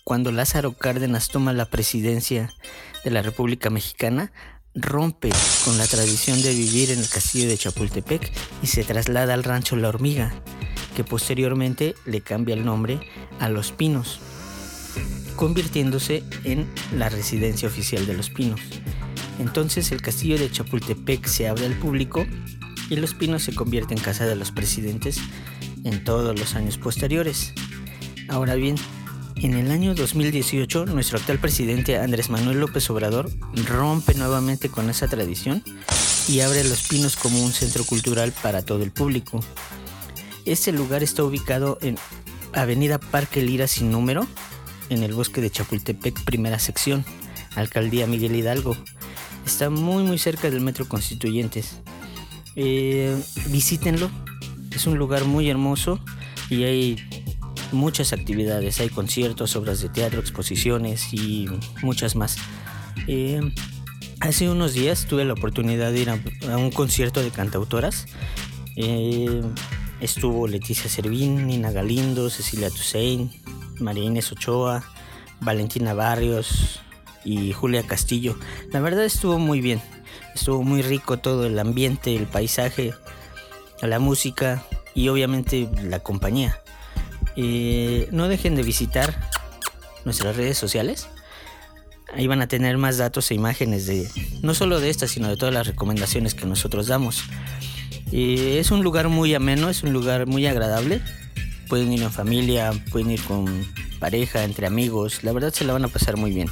[0.05, 2.53] cuando Lázaro Cárdenas toma la presidencia
[3.05, 4.33] de la República Mexicana,
[4.75, 5.31] rompe
[5.65, 9.77] con la tradición de vivir en el castillo de Chapultepec y se traslada al rancho
[9.77, 10.33] La Hormiga,
[10.95, 13.01] que posteriormente le cambia el nombre
[13.41, 14.21] a Los Pinos,
[15.37, 18.61] convirtiéndose en la residencia oficial de Los Pinos.
[19.39, 22.25] Entonces el castillo de Chapultepec se abre al público
[22.91, 25.19] y Los Pinos se convierte en casa de los presidentes
[25.85, 27.55] en todos los años posteriores.
[28.29, 28.77] Ahora bien,
[29.37, 33.31] en el año 2018, nuestro actual presidente Andrés Manuel López Obrador
[33.67, 35.63] rompe nuevamente con esa tradición
[36.29, 39.41] y abre Los Pinos como un centro cultural para todo el público.
[40.45, 41.97] Este lugar está ubicado en
[42.53, 44.27] Avenida Parque Lira sin número,
[44.89, 47.05] en el bosque de Chapultepec, primera sección,
[47.55, 48.77] Alcaldía Miguel Hidalgo.
[49.47, 51.77] Está muy muy cerca del Metro Constituyentes.
[52.57, 53.17] Eh,
[53.47, 54.11] visítenlo,
[54.75, 56.01] es un lugar muy hermoso
[56.49, 57.20] y hay
[57.73, 58.81] muchas actividades.
[58.81, 61.47] Hay conciertos, obras de teatro, exposiciones y
[61.83, 62.37] muchas más.
[63.07, 63.41] Eh,
[64.21, 68.07] hace unos días tuve la oportunidad de ir a, un concierto de cantautoras.
[68.77, 69.43] Eh,
[70.01, 73.33] estuvo Leticia Servín, Nina Galindo, Cecilia Toussaint,
[73.81, 74.85] María Inés Ochoa,
[75.41, 76.81] Valentina Barrios
[77.25, 78.37] y Julia Castillo.
[78.73, 79.81] La verdad estuvo muy bien.
[80.35, 82.95] Estuvo muy rico todo el ambiente, el paisaje,
[83.83, 84.63] la música
[84.95, 86.60] y obviamente la compañía.
[87.43, 89.19] Eh, no dejen de visitar
[90.05, 91.09] nuestras redes sociales.
[92.13, 94.07] Ahí van a tener más datos e imágenes de
[94.43, 97.25] no solo de estas, sino de todas las recomendaciones que nosotros damos.
[98.13, 101.01] Eh, es un lugar muy ameno, es un lugar muy agradable.
[101.67, 103.47] Pueden ir en familia, pueden ir con
[104.01, 105.25] pareja, entre amigos.
[105.25, 106.51] La verdad se la van a pasar muy bien.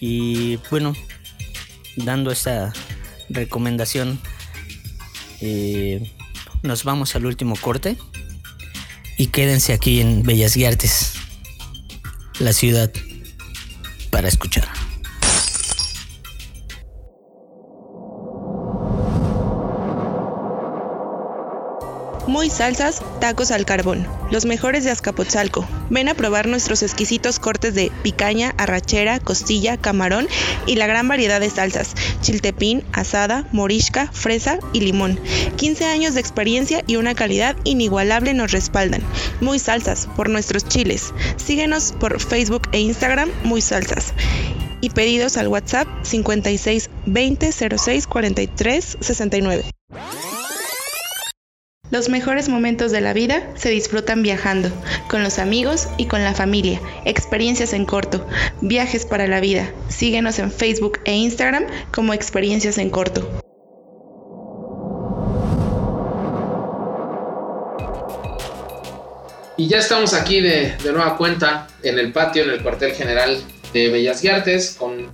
[0.00, 0.92] Y bueno,
[1.94, 2.72] dando esta
[3.28, 4.18] recomendación,
[5.40, 6.10] eh,
[6.64, 7.96] nos vamos al último corte.
[9.18, 11.12] Y quédense aquí en Bellas y Artes,
[12.38, 12.90] la ciudad
[14.10, 14.68] para escuchar.
[22.28, 25.66] Muy salsas, tacos al carbón, los mejores de Azcapotzalco.
[25.88, 30.28] Ven a probar nuestros exquisitos cortes de picaña, arrachera, costilla, camarón
[30.66, 35.18] y la gran variedad de salsas, chiltepín, asada, morisca, fresa y limón.
[35.56, 39.00] 15 años de experiencia y una calidad inigualable nos respaldan.
[39.40, 41.14] Muy salsas por nuestros chiles.
[41.38, 44.12] Síguenos por Facebook e Instagram, Muy Salsas.
[44.82, 49.64] Y pedidos al WhatsApp 56 20 06 43 69.
[51.90, 54.70] Los mejores momentos de la vida se disfrutan viajando,
[55.08, 58.26] con los amigos y con la familia, experiencias en corto,
[58.60, 59.72] viajes para la vida.
[59.88, 63.26] Síguenos en Facebook e Instagram como Experiencias en Corto.
[69.56, 73.42] Y ya estamos aquí de, de nueva cuenta en el patio, en el cuartel general
[73.72, 75.10] de Bellas Artes, con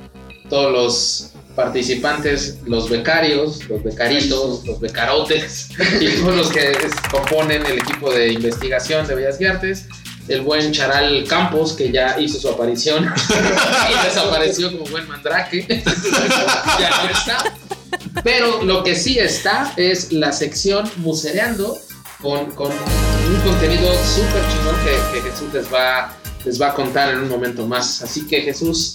[0.50, 5.68] todos los participantes, los becarios, los becaritos, los becarotes
[6.00, 6.72] y todos los que
[7.10, 9.86] componen el equipo de investigación de Bellas y Artes.
[10.26, 13.04] El buen Charal Campos, que ya hizo su aparición
[13.90, 15.66] y desapareció como buen mandrake.
[16.78, 17.54] ya no está.
[18.22, 21.78] Pero lo que sí está es la sección Musereando
[22.22, 27.10] con, con un contenido súper chingón que, que Jesús les va, les va a contar
[27.10, 28.00] en un momento más.
[28.00, 28.94] Así que Jesús,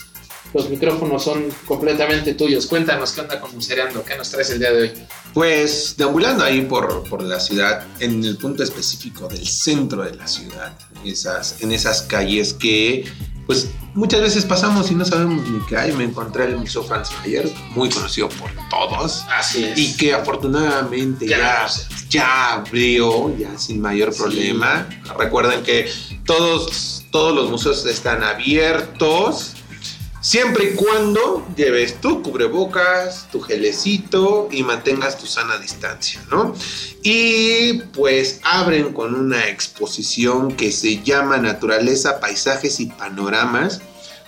[0.53, 2.65] los micrófonos son completamente tuyos.
[2.67, 4.91] Cuéntanos qué onda con Musereando, qué nos traes el día de hoy.
[5.33, 10.27] Pues deambulando ahí por, por la ciudad, en el punto específico del centro de la
[10.27, 10.73] ciudad,
[11.05, 13.05] esas, en esas calles que
[13.45, 17.09] pues muchas veces pasamos y no sabemos ni qué hay, me encontré el Museo Franz
[17.21, 19.77] Mayer, muy conocido por todos, Así es.
[19.77, 21.67] y que afortunadamente Ya ya,
[22.09, 24.21] ya abrió, ya sin mayor Sí.
[24.21, 24.87] problema.
[25.17, 25.89] Recuerden que
[26.25, 29.53] todos, todos los museos están abiertos.
[30.29, 36.53] Siempre y cuando lleves tu cubrebocas, tu gelecito y mantengas tu sana distancia, ¿no?
[37.01, 43.81] Y pues abren con una exposición que se llama Naturaleza, Paisajes y Panoramas,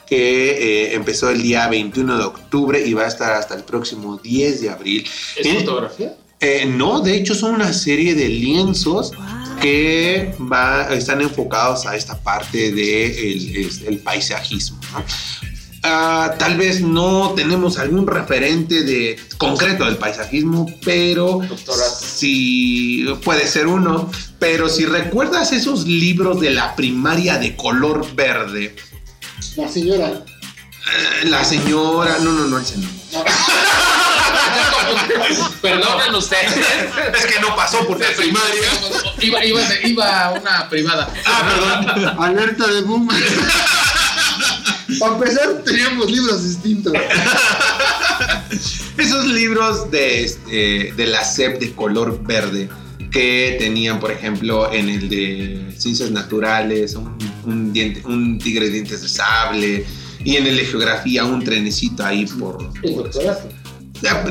[0.08, 4.18] que eh, empezó el día 21 de octubre y va a estar hasta el próximo
[4.24, 5.08] 10 de abril.
[5.38, 5.54] ¿Es ¿Eh?
[5.60, 6.16] fotografía?
[6.40, 9.12] Eh, no, de hecho son una serie de lienzos
[9.62, 14.80] que va, están enfocados a esta parte del de el, es- el paisajismo.
[14.94, 15.06] ¿no?
[15.84, 21.40] Ah, tal vez no tenemos algún referente de concreto del paisajismo, pero
[22.00, 24.12] si puede ser uno.
[24.38, 28.76] Pero si recuerdas esos libros de la primaria de color verde,
[29.56, 30.08] La señora.
[30.10, 32.88] eh, la señora, no, no, no, ese no.
[35.62, 36.54] Perdonen ustedes.
[37.14, 38.70] Es que no pasó por la primaria.
[39.20, 41.08] Iba, iba, iba a una privada.
[41.26, 42.24] Ah, perdón.
[42.24, 43.08] Alerta de boom.
[45.00, 46.94] Para empezar, teníamos libros distintos.
[48.98, 52.70] Esos libros de, este, de la SEP de color verde
[53.12, 58.72] que tenían, por ejemplo, en el de ciencias naturales, un, un diente- un tigre de
[58.72, 59.86] dientes de sable,
[60.24, 62.58] y en el de geografía, un trenecito ahí por...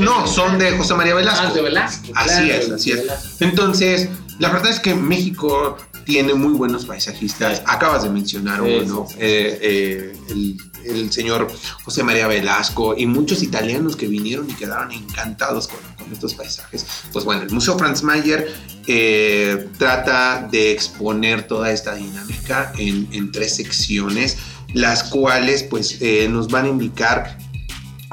[0.00, 1.46] No, son de José María Velasco.
[1.48, 2.08] Ah, de Velasco.
[2.14, 3.02] Así claro, es, así es.
[3.40, 4.08] Entonces,
[4.38, 5.76] la verdad es que México
[6.11, 7.62] tiene muy buenos paisajistas.
[7.66, 11.46] Acabas de mencionar uno, eh, eh, el, el señor
[11.84, 16.84] José María Velasco y muchos italianos que vinieron y quedaron encantados con, con estos paisajes.
[17.12, 18.52] Pues bueno, el Museo Franz Mayer
[18.88, 24.36] eh, trata de exponer toda esta dinámica en, en tres secciones,
[24.74, 27.38] las cuales pues nos van a indicar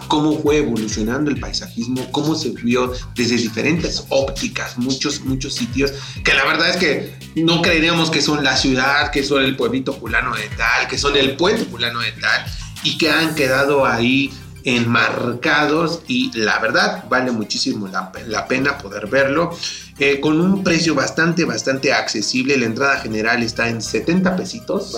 [0.07, 5.91] cómo fue evolucionando el paisajismo, cómo se vio desde diferentes ópticas, muchos, muchos sitios,
[6.23, 9.93] que la verdad es que no creeríamos que son la ciudad, que son el pueblito
[9.93, 12.45] fulano de tal, que son el puente fulano de tal,
[12.83, 14.31] y que han quedado ahí
[14.63, 19.55] enmarcados y la verdad vale muchísimo la, la pena poder verlo
[19.97, 24.93] eh, con un precio bastante bastante accesible la entrada general está en 70 pesitos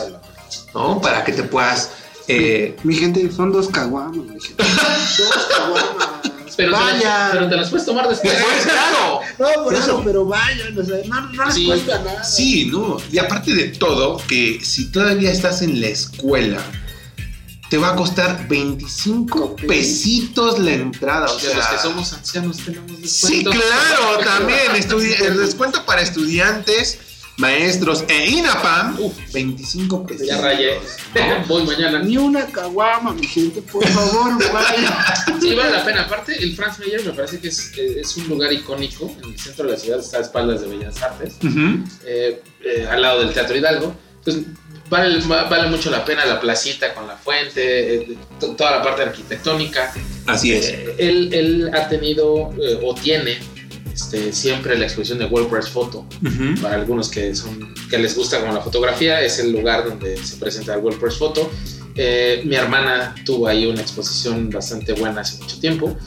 [0.74, 1.00] ¿no?
[1.02, 1.92] para que te puedas
[2.30, 4.64] eh, Mi gente, son dos caguamas, mi gente.
[5.18, 6.20] Dos caguamas.
[6.58, 8.34] Pero, te las, pero te las puedes tomar después.
[8.64, 9.22] Claro.
[9.38, 9.84] No, por Eso.
[9.84, 11.66] eso, pero vayan, o sea, no, no les Sí.
[11.66, 12.24] cuesta nada.
[12.24, 12.98] Sí, no.
[13.12, 16.62] Y aparte de todo, que si todavía estás en la escuela,
[17.70, 21.28] te va a costar 25 pesitos la entrada.
[21.32, 23.52] O De los sea, que somos ancianos tenemos Sí, descuento.
[23.52, 24.60] claro, también.
[25.24, 27.00] el descuento para estudiantes,
[27.40, 29.14] maestros e INAPAM, Uf.
[29.34, 30.28] 25 pesos.
[30.28, 30.78] Ya rayé.
[31.48, 32.00] Voy mañana.
[32.04, 34.94] Ni una caguama, mi gente, por favor, vayan.
[35.42, 36.02] Sí, vale la pena.
[36.04, 39.12] Aparte, el Franz Mayer me parece que es, eh, es un lugar icónico.
[39.24, 41.84] En el centro de la ciudad está a espaldas de Bellas Artes, Ujú.
[42.06, 43.96] eh, eh, al lado del Teatro Hidalgo.
[44.20, 44.44] Entonces,
[44.90, 48.84] vale, va- vale mucho la pena la placita con la fuente, eh, to- toda la
[48.84, 49.94] parte arquitectónica.
[50.28, 50.68] Así es.
[50.68, 53.40] Eh, él, él ha tenido eh, o tiene
[54.00, 56.06] este, siempre la exposición de WordPress Photo.
[56.26, 56.62] Ujú.
[56.62, 60.38] Para algunos que, son, que les gusta como la fotografía, es el lugar donde se
[60.38, 61.52] presenta el WordPress Photo.
[61.96, 65.98] Eh, mi hermana tuvo ahí una exposición bastante buena hace mucho tiempo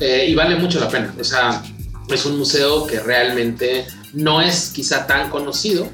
[0.00, 1.14] eh, y vale mucho la pena.
[1.20, 1.62] O sea,
[2.08, 3.84] es un museo que realmente
[4.14, 5.88] no es quizá tan conocido,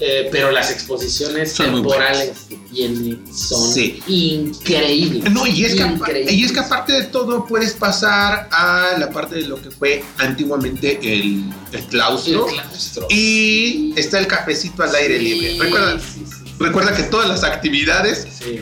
[0.00, 4.00] eh, pero las exposiciones Son muy temporales que tiene son Sí.
[4.08, 5.30] increíbles.
[5.32, 6.34] No, y es, que, apa- Increíbles.
[6.34, 10.02] y es que aparte de todo puedes pasar a la parte de lo que fue
[10.18, 12.46] antiguamente el, el El claustro.
[12.46, 13.06] claustro.
[13.10, 15.56] Y está el cafecito al aire libre.
[15.60, 18.60] Recuerda, Sí, sí, recuerda que todas las actividades sí.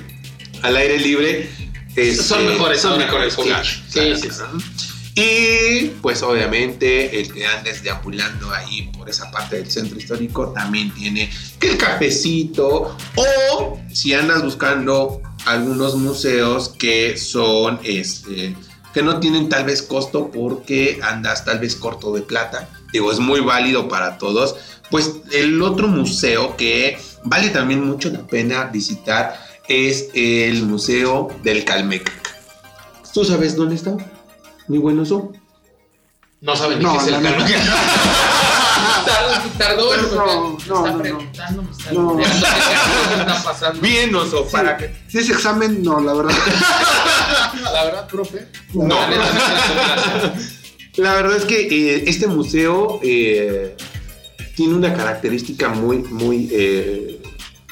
[0.62, 1.51] al aire libre
[1.97, 4.59] este, Son mejores Son mejores claro, Sí, sí, claro.
[5.15, 10.91] Y pues obviamente el que andes deambulando ahí por esa parte del centro histórico también
[10.95, 18.57] tiene que el cafecito o si andas buscando algunos museos que son este
[18.95, 22.69] que no tienen tal vez costo porque andas tal vez corto de plata.
[22.93, 24.57] Digo, es muy válido para todos.
[24.91, 31.65] Pues el otro museo que vale también mucho la pena visitar es el Museo del
[31.65, 32.35] Calmecac.
[33.15, 33.97] ¿Tú sabes dónde está?
[34.69, 35.33] Mi buen oso.
[36.41, 37.23] No saben ni No, qué es la el.
[37.25, 37.63] Calmecac.
[39.59, 40.99] Tardó, No, me no, está no, no.
[40.99, 42.17] preguntando, me está No.
[42.17, 43.81] qué está pasando.
[43.81, 44.95] Bien, oso, para que.
[45.09, 46.35] Si es examen, no, la verdad.
[47.73, 48.49] La verdad, profe.
[48.75, 48.85] No.
[49.09, 49.17] Me.
[50.97, 51.61] La verdad es que
[51.97, 53.77] eh, este museo eh,
[54.57, 57.23] tiene una característica muy, muy, eh,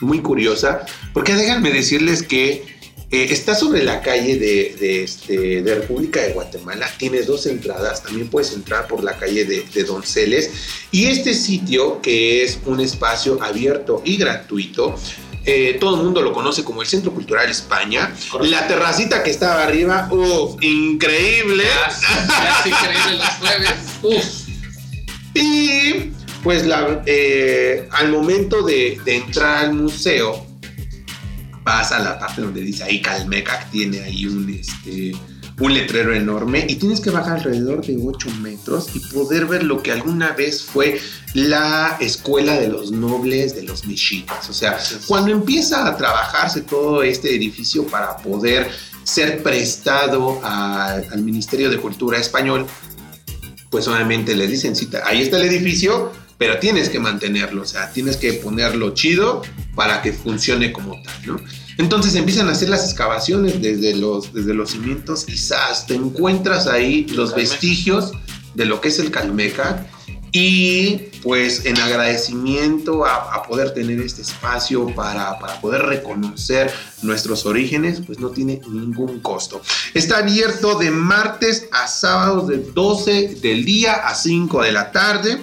[0.00, 2.69] muy curiosa, porque déjenme decirles que
[3.10, 8.02] eh, está sobre la calle de, de, este, de República de Guatemala, tiene dos entradas,
[8.02, 10.50] también puedes entrar por la calle de, de Donceles,
[10.90, 14.96] y este sitio, que es un espacio abierto y gratuito,
[15.46, 18.14] eh, todo el mundo lo conoce como el Centro Cultural España.
[18.30, 18.54] Correcto.
[18.54, 20.62] La terracita que estaba arriba, ¡uf!
[20.62, 21.64] increíble.
[21.64, 23.70] Ya, ya es increíble los jueves.
[24.02, 24.48] Uf.
[25.34, 30.46] Y pues la, eh, al momento de, de entrar al museo,
[31.76, 35.12] vas a la parte donde dice ahí Calmecac, tiene ahí un, este,
[35.60, 39.82] un letrero enorme y tienes que bajar alrededor de 8 metros y poder ver lo
[39.82, 41.00] que alguna vez fue
[41.34, 44.48] la escuela de los nobles de los mexicas.
[44.48, 48.68] O sea, cuando empieza a trabajarse todo este edificio para poder
[49.04, 52.66] ser prestado a- al Ministerio de Cultura español,
[53.70, 57.92] pues obviamente les dicen, sí, ahí está el edificio, pero tienes que mantenerlo, o sea,
[57.92, 59.42] tienes que ponerlo chido
[59.74, 61.36] para que funcione como tal, ¿no?
[61.80, 65.86] Entonces empiezan a hacer las excavaciones desde los, desde los cimientos y ¡zas!
[65.86, 68.12] te encuentras ahí los vestigios
[68.54, 69.86] de lo que es el Calmecac
[70.30, 76.70] y pues en agradecimiento a, a poder tener este espacio para, para poder reconocer
[77.00, 79.62] nuestros orígenes, pues no tiene ningún costo.
[79.94, 85.42] Está abierto de martes a sábados de 12 del día a 5 de la tarde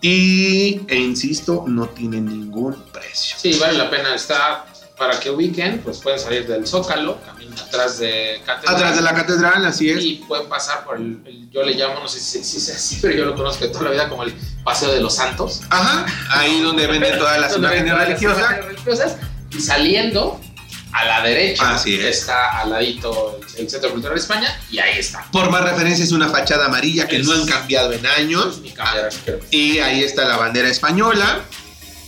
[0.00, 3.36] y, e insisto, no tiene ningún precio.
[3.38, 4.14] Sí, vale la pena.
[4.14, 4.66] Está
[4.96, 8.74] para que ubiquen, pues pueden salir del Zócalo, caminan atrás de Catedral.
[8.76, 10.04] Atrás de la catedral, así es.
[10.04, 12.98] Y pueden pasar por el, el- yo le llamo, no sé si, si es así,
[13.02, 14.34] pero yo lo conozco de toda la vida como el
[14.64, 15.62] Paseo de los Santos.
[15.70, 18.64] Ajá, ahí donde venden todas las imágenes religiosas.
[18.64, 19.16] religiosas.
[19.50, 20.40] Y saliendo
[20.92, 22.18] a la derecha Así es.
[22.20, 25.26] está al ladito el, Centro Cultural de España y ahí está.
[25.32, 28.60] Por más referencia es una fachada amarilla que no han cambiado en años.
[28.60, 29.40] Ni cambiar, creo.
[29.50, 31.40] Y ahí está la bandera española.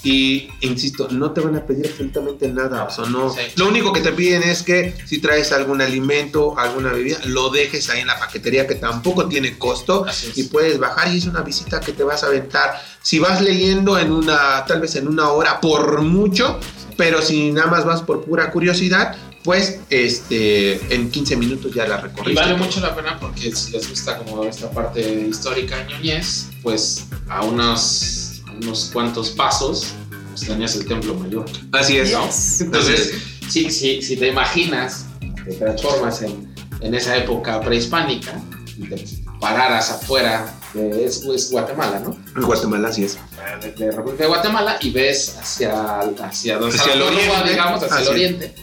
[0.06, 2.84] Y insisto, no te van a pedir absolutamente nada.
[2.84, 3.28] O sea, no.
[3.32, 3.40] Sí.
[3.56, 7.90] Lo único que te piden es que si traes algún alimento, alguna bebida, lo dejes
[7.90, 10.06] ahí en la paquetería que tampoco tiene costo.
[10.36, 12.80] Y puedes bajar y es una visita que te vas a aventar.
[13.02, 16.60] Si vas leyendo en una, tal vez en una hora por mucho,
[16.96, 21.98] pero si nada más vas por pura curiosidad, pues este en 15 minutos ya la
[21.98, 22.40] Y recorriste.
[22.42, 27.44] vale mucho la pena porque si les gusta como esta parte histórica ñoñez, pues a
[27.44, 28.25] unos,
[28.62, 29.88] unos cuantos pasos
[30.30, 31.46] pues tenías el Templo Mayor.
[31.72, 32.12] Así es.
[32.12, 32.26] ¿no?
[32.26, 32.60] Yes.
[32.60, 33.14] Entonces,
[33.48, 35.06] si, si, si te imaginas,
[35.44, 38.40] te transformas en, en esa época prehispánica
[38.76, 39.02] y te
[39.40, 42.18] pararas afuera de es, es Guatemala, ¿no?
[42.36, 43.16] En Guatemala, así es.
[43.62, 47.48] De, de República de Guatemala y ves hacia, hacia donde Hacia el oriente.
[47.50, 48.54] digamos, hacia el oriente.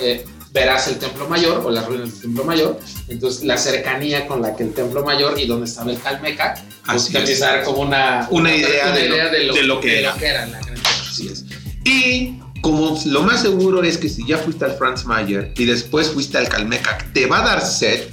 [0.00, 2.80] eh, verás el Templo Mayor o las ruinas del Templo Mayor.
[3.08, 7.02] Entonces, la cercanía con la que el Templo Mayor y donde estaba el Calmecac, pues
[7.04, 7.40] Así te es.
[7.40, 10.12] dar como una, Una idea una de lo- idea de lo que de era.
[10.12, 10.78] lo que era la gran
[11.08, 11.44] Así es.
[11.84, 16.08] Y como lo más seguro es que si ya fuiste al Franz Mayer y después
[16.10, 18.08] fuiste al Calmecac, te va a dar sed.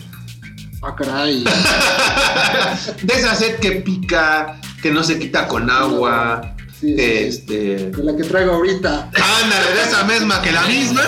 [0.84, 1.44] Ah, caray.
[3.04, 6.56] de esa sed que pica, que no se quita con agua.
[6.80, 6.96] Sí.
[6.98, 7.90] Este.
[7.92, 9.10] De la que traigo ahorita.
[9.14, 11.02] Ándale, de esa misma que la misma.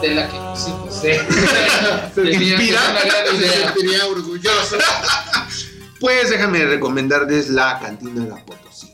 [0.00, 1.08] De, de la que sí, pues, sí.
[2.14, 2.80] Se Tenía inspira.
[2.90, 3.66] una gran Se idea.
[3.74, 4.76] sentiría orgulloso.
[6.00, 8.92] Pues déjame recomendarles la cantina La Potosina.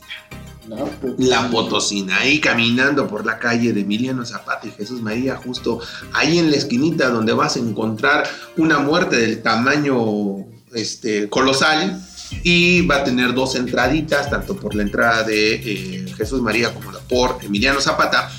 [0.66, 5.36] No, pues, La Potosina, ahí caminando por la calle de Emiliano Zapata y Jesús María,
[5.36, 5.78] justo
[6.12, 10.44] ahí en la esquinita donde vas a encontrar una muerte del tamaño
[10.74, 12.02] este, colosal
[12.42, 16.92] y va a tener dos entraditas, tanto por la entrada de eh, Jesús María como
[16.92, 18.30] la por Emiliano Zapata.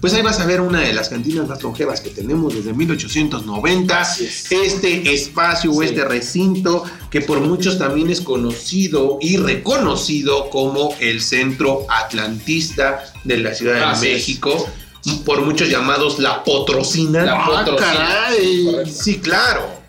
[0.00, 4.00] Pues ahí vas a ver una de las cantinas más longevas que tenemos desde 1890
[4.00, 4.52] Así es.
[4.52, 5.88] este espacio o Sí.
[5.88, 13.38] este recinto que por muchos también es conocido y reconocido como el centro atlantista de
[13.38, 14.12] la Ciudad de.
[14.12, 14.68] México,
[15.24, 17.24] por muchos llamados la Potrocina.
[17.24, 17.88] La Ah, Potrocina.
[17.92, 18.92] caray.
[18.92, 19.83] Sí, claro.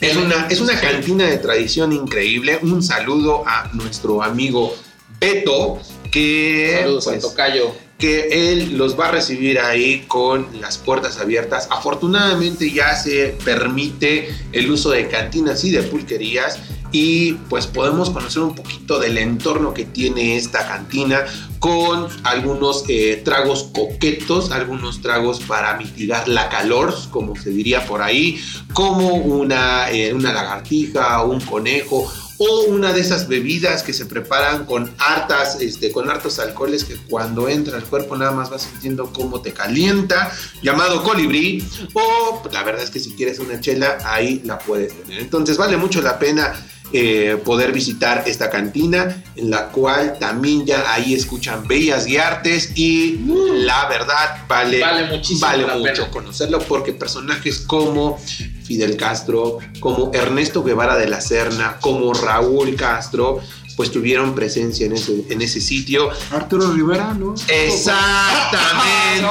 [0.00, 2.58] Es una, es una cantina de tradición increíble.
[2.62, 4.74] Un saludo a nuestro amigo
[5.18, 5.78] Beto,
[6.10, 7.74] que Saludos pues, a Tocayo.
[7.98, 11.68] que él los va a recibir ahí con las puertas abiertas.
[11.70, 16.58] Afortunadamente ya se permite el uso de cantinas y de pulquerías
[16.98, 21.26] y pues podemos conocer un poquito del entorno que tiene esta cantina
[21.58, 28.00] con algunos eh, tragos coquetos, algunos tragos para mitigar la calor, como se diría por
[28.00, 28.40] ahí,
[28.72, 34.64] como una, eh, una lagartija, un conejo o una de esas bebidas que se preparan
[34.64, 39.12] con hartas, este, con hartos alcoholes que cuando entra al cuerpo nada más vas sintiendo
[39.12, 40.32] cómo te calienta,
[40.62, 45.20] llamado colibrí, o la verdad es que si quieres una chela, ahí la puedes tener.
[45.20, 46.54] Entonces vale mucho la pena
[46.92, 52.70] eh, poder visitar esta cantina en la cual también ya ahí escuchan bellas y artes
[52.76, 53.20] y
[53.54, 56.10] la verdad vale, Vale muchísimo vale la mucho pena.
[56.10, 58.18] conocerlo porque personajes como
[58.64, 63.40] Fidel Castro, como Ernesto Guevara de la Serna, como Raúl Castro,
[63.76, 66.08] pues tuvieron presencia en ese, en ese sitio.
[66.30, 67.34] Arturo Rivera, ¿no?
[67.48, 69.26] Exactamente.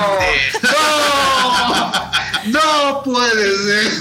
[2.45, 3.91] No, no puede ser.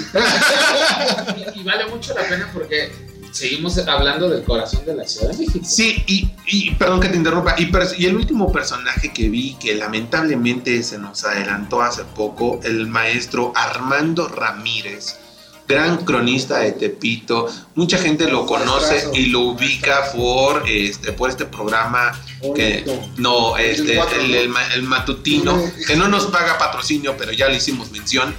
[1.55, 2.93] Y, y vale mucho la pena porque
[3.35, 5.67] seguimos hablando del corazón de la Ciudad de México.
[5.69, 7.57] Sí, y, y perdón que te interrumpa.
[7.59, 12.87] Y, y el último personaje que vi que lamentablemente se nos adelantó hace poco, el
[12.87, 15.19] maestro Armando Ramírez,
[15.67, 17.49] gran cronista de Tepito.
[17.75, 22.13] Mucha gente lo conoce y lo ubica por este, por este programa
[22.55, 22.85] que
[23.17, 24.37] no, este, el, ¿no?
[24.37, 28.35] el ma- el matutino, que no nos paga patrocinio, pero ya le hicimos mención.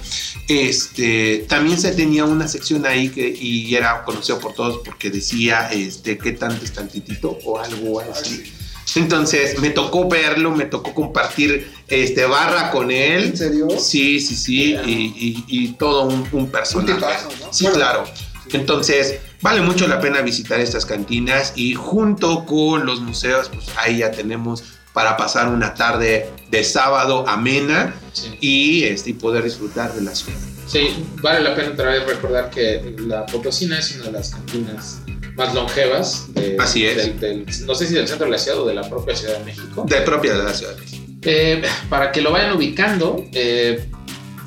[0.48, 5.68] Este, también se tenía una sección ahí que y era conocido por todos porque decía
[5.72, 8.52] este qué tanto es tantitito o algo así.
[8.94, 13.24] Entonces me tocó verlo, me tocó compartir este barra con él.
[13.24, 13.68] ¿En serio?
[13.78, 16.92] Sí, sí, sí, y, y- y todo un, un personaje.
[16.92, 17.52] Un tipazo, ¿no?
[17.52, 17.78] Sí, Bueno.
[17.78, 18.04] claro.
[18.52, 23.98] Entonces, vale mucho la pena visitar estas cantinas y junto con los museos, pues ahí
[23.98, 28.38] ya tenemos para pasar una tarde de sábado amena Sí.
[28.40, 30.38] y, este, y poder disfrutar de la ciudad.
[30.66, 34.98] Sí, vale la pena otra vez recordar que la Potosina es una de las cantinas
[35.36, 36.32] más longevas.
[36.34, 36.96] de- Así es.
[36.96, 39.38] del- del- no sé si del centro de la ciudad o de la propia Ciudad
[39.38, 39.84] de México.
[39.86, 40.74] De propia de la ciudad.
[41.22, 43.88] Eh, para que lo vayan ubicando, eh,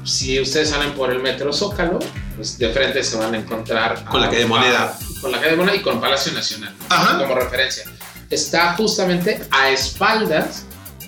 [0.04, 2.00] si ustedes salen por el metro Zócalo,
[2.36, 4.84] pues de frente se van a encontrar Con la a- calle Moneda.
[4.98, 7.20] a- con la calle Moneda y con Palacio Nacional Ajá.
[7.20, 7.84] como referencia.
[8.30, 10.64] Está justamente a espaldas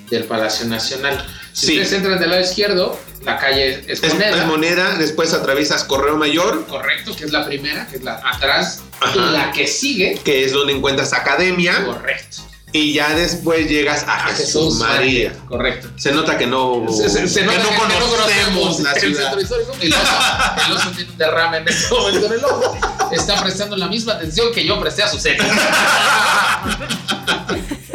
[0.09, 1.23] del Palacio Nacional.
[1.53, 1.71] Si Sí.
[1.73, 4.37] ustedes entran del lado izquierdo, la calle es Es Moneda.
[4.41, 8.81] es moneda, después atraviesas Correo Mayor, Correcto, que es la primera, que es la atrás.
[8.99, 9.13] Ajá.
[9.15, 12.37] Y la que sigue, que es donde encuentras Academia, correcto.
[12.71, 15.33] y ya después llegas a, A Jesús, María.
[15.49, 15.89] Correcto.
[15.97, 18.99] Se nota que no, Se, se- se que nota no que- que conocemos la el
[19.01, 19.23] ciudad.
[19.23, 19.73] centro histórico.
[19.81, 22.77] El oso, el oso tiene un derrame en este momento en el ojo.
[23.11, 25.41] Está prestando la misma atención que yo presté a su serie.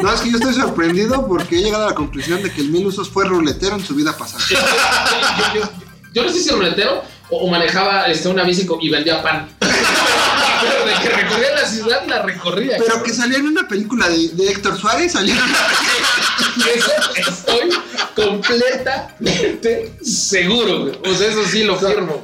[0.01, 2.69] No, es que yo estoy sorprendido porque he llegado a la conclusión de que el
[2.69, 4.43] Mil Usos fue ruletero en su vida pasada.
[4.49, 4.57] yo,
[5.61, 5.69] yo-
[6.13, 9.49] yo no sé si ruletero o, o manejaba este, una bici y vendía pan.
[9.59, 12.77] Pero de que recorría la ciudad, la recorría.
[12.79, 15.57] Pero que salió en una película de, de Héctor Suárez, salió en una
[16.75, 17.69] Eso estoy
[18.15, 20.81] completamente seguro.
[20.85, 20.99] güey.
[21.05, 22.21] O sea, eso sí lo firmo.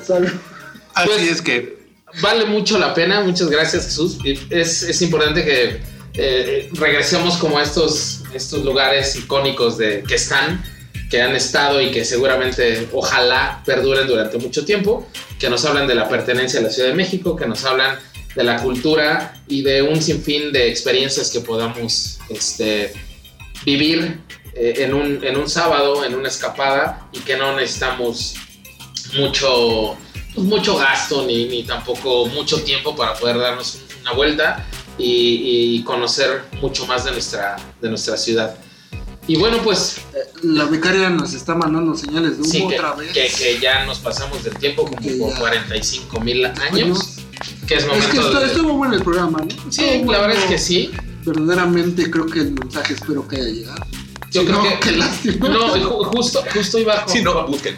[0.95, 1.83] Así Pues- es que
[2.21, 4.19] Vale mucho la pena, muchas gracias Jesús.
[4.51, 5.81] Es, es importante que
[6.15, 10.63] eh, regresemos como a estos, estos lugares icónicos de, que están,
[11.09, 15.07] que han estado y que seguramente ojalá perduren durante mucho tiempo,
[15.39, 17.99] que nos hablan de la pertenencia a la Ciudad de México, que nos hablan
[18.35, 22.91] de la cultura y de un sinfín de experiencias que podamos este,
[23.63, 24.21] vivir
[24.55, 28.35] eh, en, un, en un sábado, en una escapada y que no necesitamos
[29.17, 29.95] mucho,
[30.33, 34.65] pues, mucho gasto ni, ni tampoco mucho tiempo para poder darnos un- una vuelta
[34.97, 38.55] y, y conocer mucho más de nuestra, de nuestra ciudad.
[39.27, 39.97] Y bueno, pues
[40.43, 43.13] La becaria nos está mandando señales de humo sí, que, otra vez.
[43.13, 45.39] que- que ya nos pasamos del tiempo como Que por ya.
[45.39, 46.99] 45 mil años, Años.
[47.65, 48.45] que es Es momento que estu- de...
[48.47, 49.71] estuvo bueno el programa, ¿no?
[49.71, 50.43] Sí, Estuvo la verdad bueno.
[50.43, 50.91] es que sí.
[51.25, 53.85] Verdaderamente creo que el mensaje espero que haya llegado.
[54.29, 54.79] Yo Si creo no, que...
[54.81, 55.47] qué lástima.
[55.47, 57.13] No, ju- justo, justo iba con...
[57.13, 57.77] si no, busquen.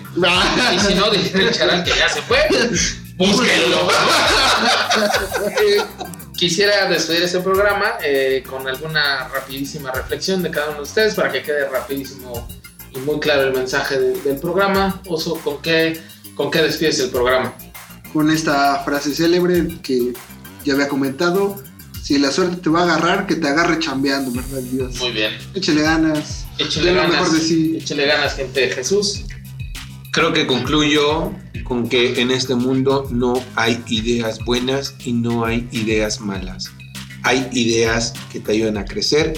[0.73, 2.39] Y si no, dice el charal que ya se fue,
[3.17, 3.87] búsquenlo.
[6.37, 11.31] Quisiera despedir este programa eh, con alguna rapidísima reflexión de cada uno de ustedes para
[11.31, 12.47] que quede rapidísimo
[12.93, 15.01] y muy claro el mensaje de- del programa.
[15.07, 15.99] Oso, ¿con qué,
[16.35, 17.53] ¿con qué despides el programa?
[18.11, 20.13] Con esta frase célebre que
[20.65, 21.55] ya había comentado.
[22.03, 24.95] Si la suerte te va a agarrar, que te agarre chambeando, ¿verdad, Dios?
[24.99, 25.33] Muy bien.
[25.55, 26.45] Échale ganas.
[26.59, 27.11] Échale ganas.
[27.11, 27.77] mejor de sí.
[27.77, 29.23] Échale ganas, gente de Jesús.
[30.15, 31.33] Creo que concluyo
[31.65, 36.71] con que en este mundo no hay ideas buenas y no hay ideas malas.
[37.23, 39.33] Hay ideas que te ayudan a crecer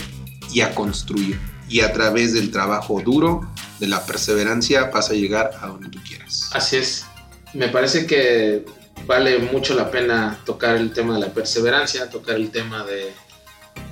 [0.53, 1.39] y a construir.
[1.67, 3.41] y a través del trabajo duro,
[3.79, 6.51] de la perseverancia, vas a llegar a donde tú quieras.
[6.53, 7.07] Así es.
[7.55, 8.63] Me parece que
[9.07, 13.11] vale mucho la pena tocar el tema de la perseverancia, tocar el tema de,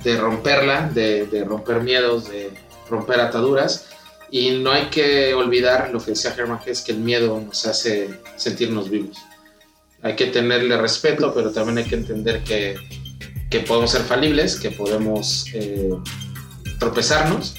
[0.04, 2.50] de romperla, de, de romper miedos, de
[2.88, 3.86] romper ataduras.
[4.30, 7.66] Y no hay que olvidar lo que decía Germán, que es que el miedo nos
[7.66, 9.16] hace sentirnos vivos.
[10.02, 12.76] Hay que tenerle respeto, pero también hay que entender que,
[13.50, 15.90] que podemos ser falibles, que podemos eh,
[16.78, 17.54] tropezarnos,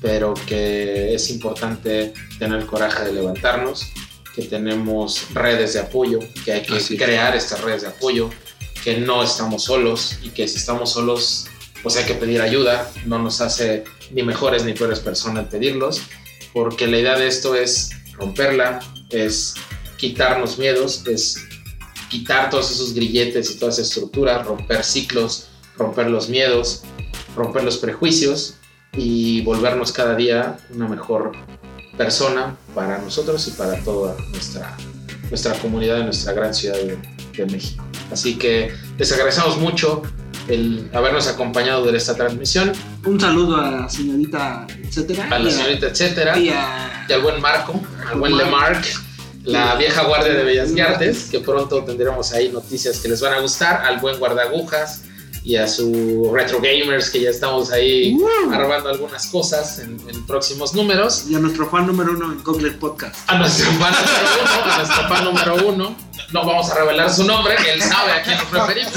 [0.00, 3.86] pero que es importante tener el coraje de levantarnos,
[4.34, 7.02] que tenemos redes de apoyo, que hay que Así es.
[7.02, 8.30] crear estas redes de apoyo,
[8.84, 11.46] que no estamos solos y que si estamos solos,
[11.82, 16.02] pues hay que pedir ayuda, no nos hace ni mejores ni peores personas pedirlos,
[16.52, 18.80] porque la idea de esto es romperla,
[19.10, 19.54] es
[19.96, 21.36] quitarnos miedos, es
[22.08, 26.82] quitar todos esos grilletes y todas esas estructuras, romper ciclos, romper los miedos,
[27.34, 28.54] romper los prejuicios
[28.92, 31.32] y volvernos cada día una mejor
[31.96, 34.76] persona para nosotros y para toda nuestra,
[35.28, 36.98] nuestra comunidad de nuestra gran ciudad de,
[37.36, 37.84] de México.
[38.10, 40.02] Así que les agradecemos mucho
[40.48, 42.72] el habernos acompañado de esta transmisión,
[43.04, 45.28] Un saludo a la señorita, etcétera.
[45.30, 48.84] a la señorita etcétera, y a- y al buen Marco, al buen Lemarc,
[49.44, 53.38] la vieja guardia de Bellas Artes, que pronto tendremos ahí noticias que les van a
[53.40, 55.02] gustar, al buen guardagujas
[55.46, 58.18] y a su Retro Gamers, que ya estamos ahí
[58.52, 61.26] armando algunas cosas en, en próximos números.
[61.30, 63.14] y a nuestro fan número uno en Google Podcast.
[63.28, 65.96] A nuestro fan número uno, a nuestro fan número uno.
[66.32, 68.92] No vamos a revelar su nombre, él sabe a quién nos referimos.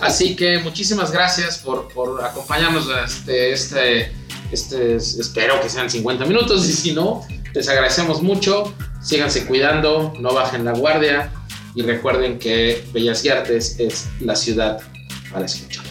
[0.00, 4.12] Así que muchísimas gracias por, por acompañarnos este, este,
[4.52, 8.72] este, espero que sean 50 minutos y si no, les agradecemos mucho.
[9.02, 11.32] Síganse cuidando, no bajen la guardia
[11.74, 14.78] y recuerden que Bellas Artes es la ciudad
[15.32, 15.81] para escuchar.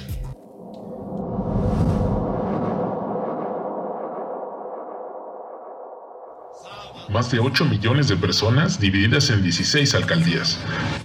[7.11, 10.57] Más de 8 millones de personas divididas en 16 alcaldías.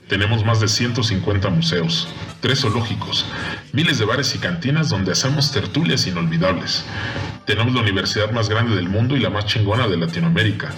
[0.08, 2.06] Tenemos más de 150 museos,
[2.40, 3.26] tres zoológicos,
[3.72, 6.84] miles de bares y cantinas donde hacemos tertulias inolvidables.
[7.44, 10.68] Tenemos la universidad más grande del mundo y la más chingona de Latinoamérica.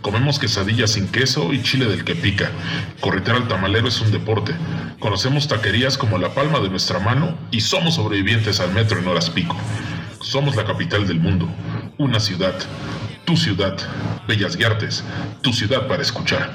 [0.00, 2.50] Comemos quesadillas sin queso y chile del que pica.
[2.98, 4.52] Corretear al tamalero es un deporte.
[4.98, 9.30] Conocemos taquerías como la palma de nuestra mano y somos sobrevivientes al metro en horas
[9.30, 9.56] pico.
[10.20, 11.48] Somos la capital del mundo,
[11.98, 12.54] una ciudad,
[13.24, 13.76] tu ciudad,
[14.26, 15.04] Bellas Artes,
[15.42, 16.50] tu ciudad para escuchar.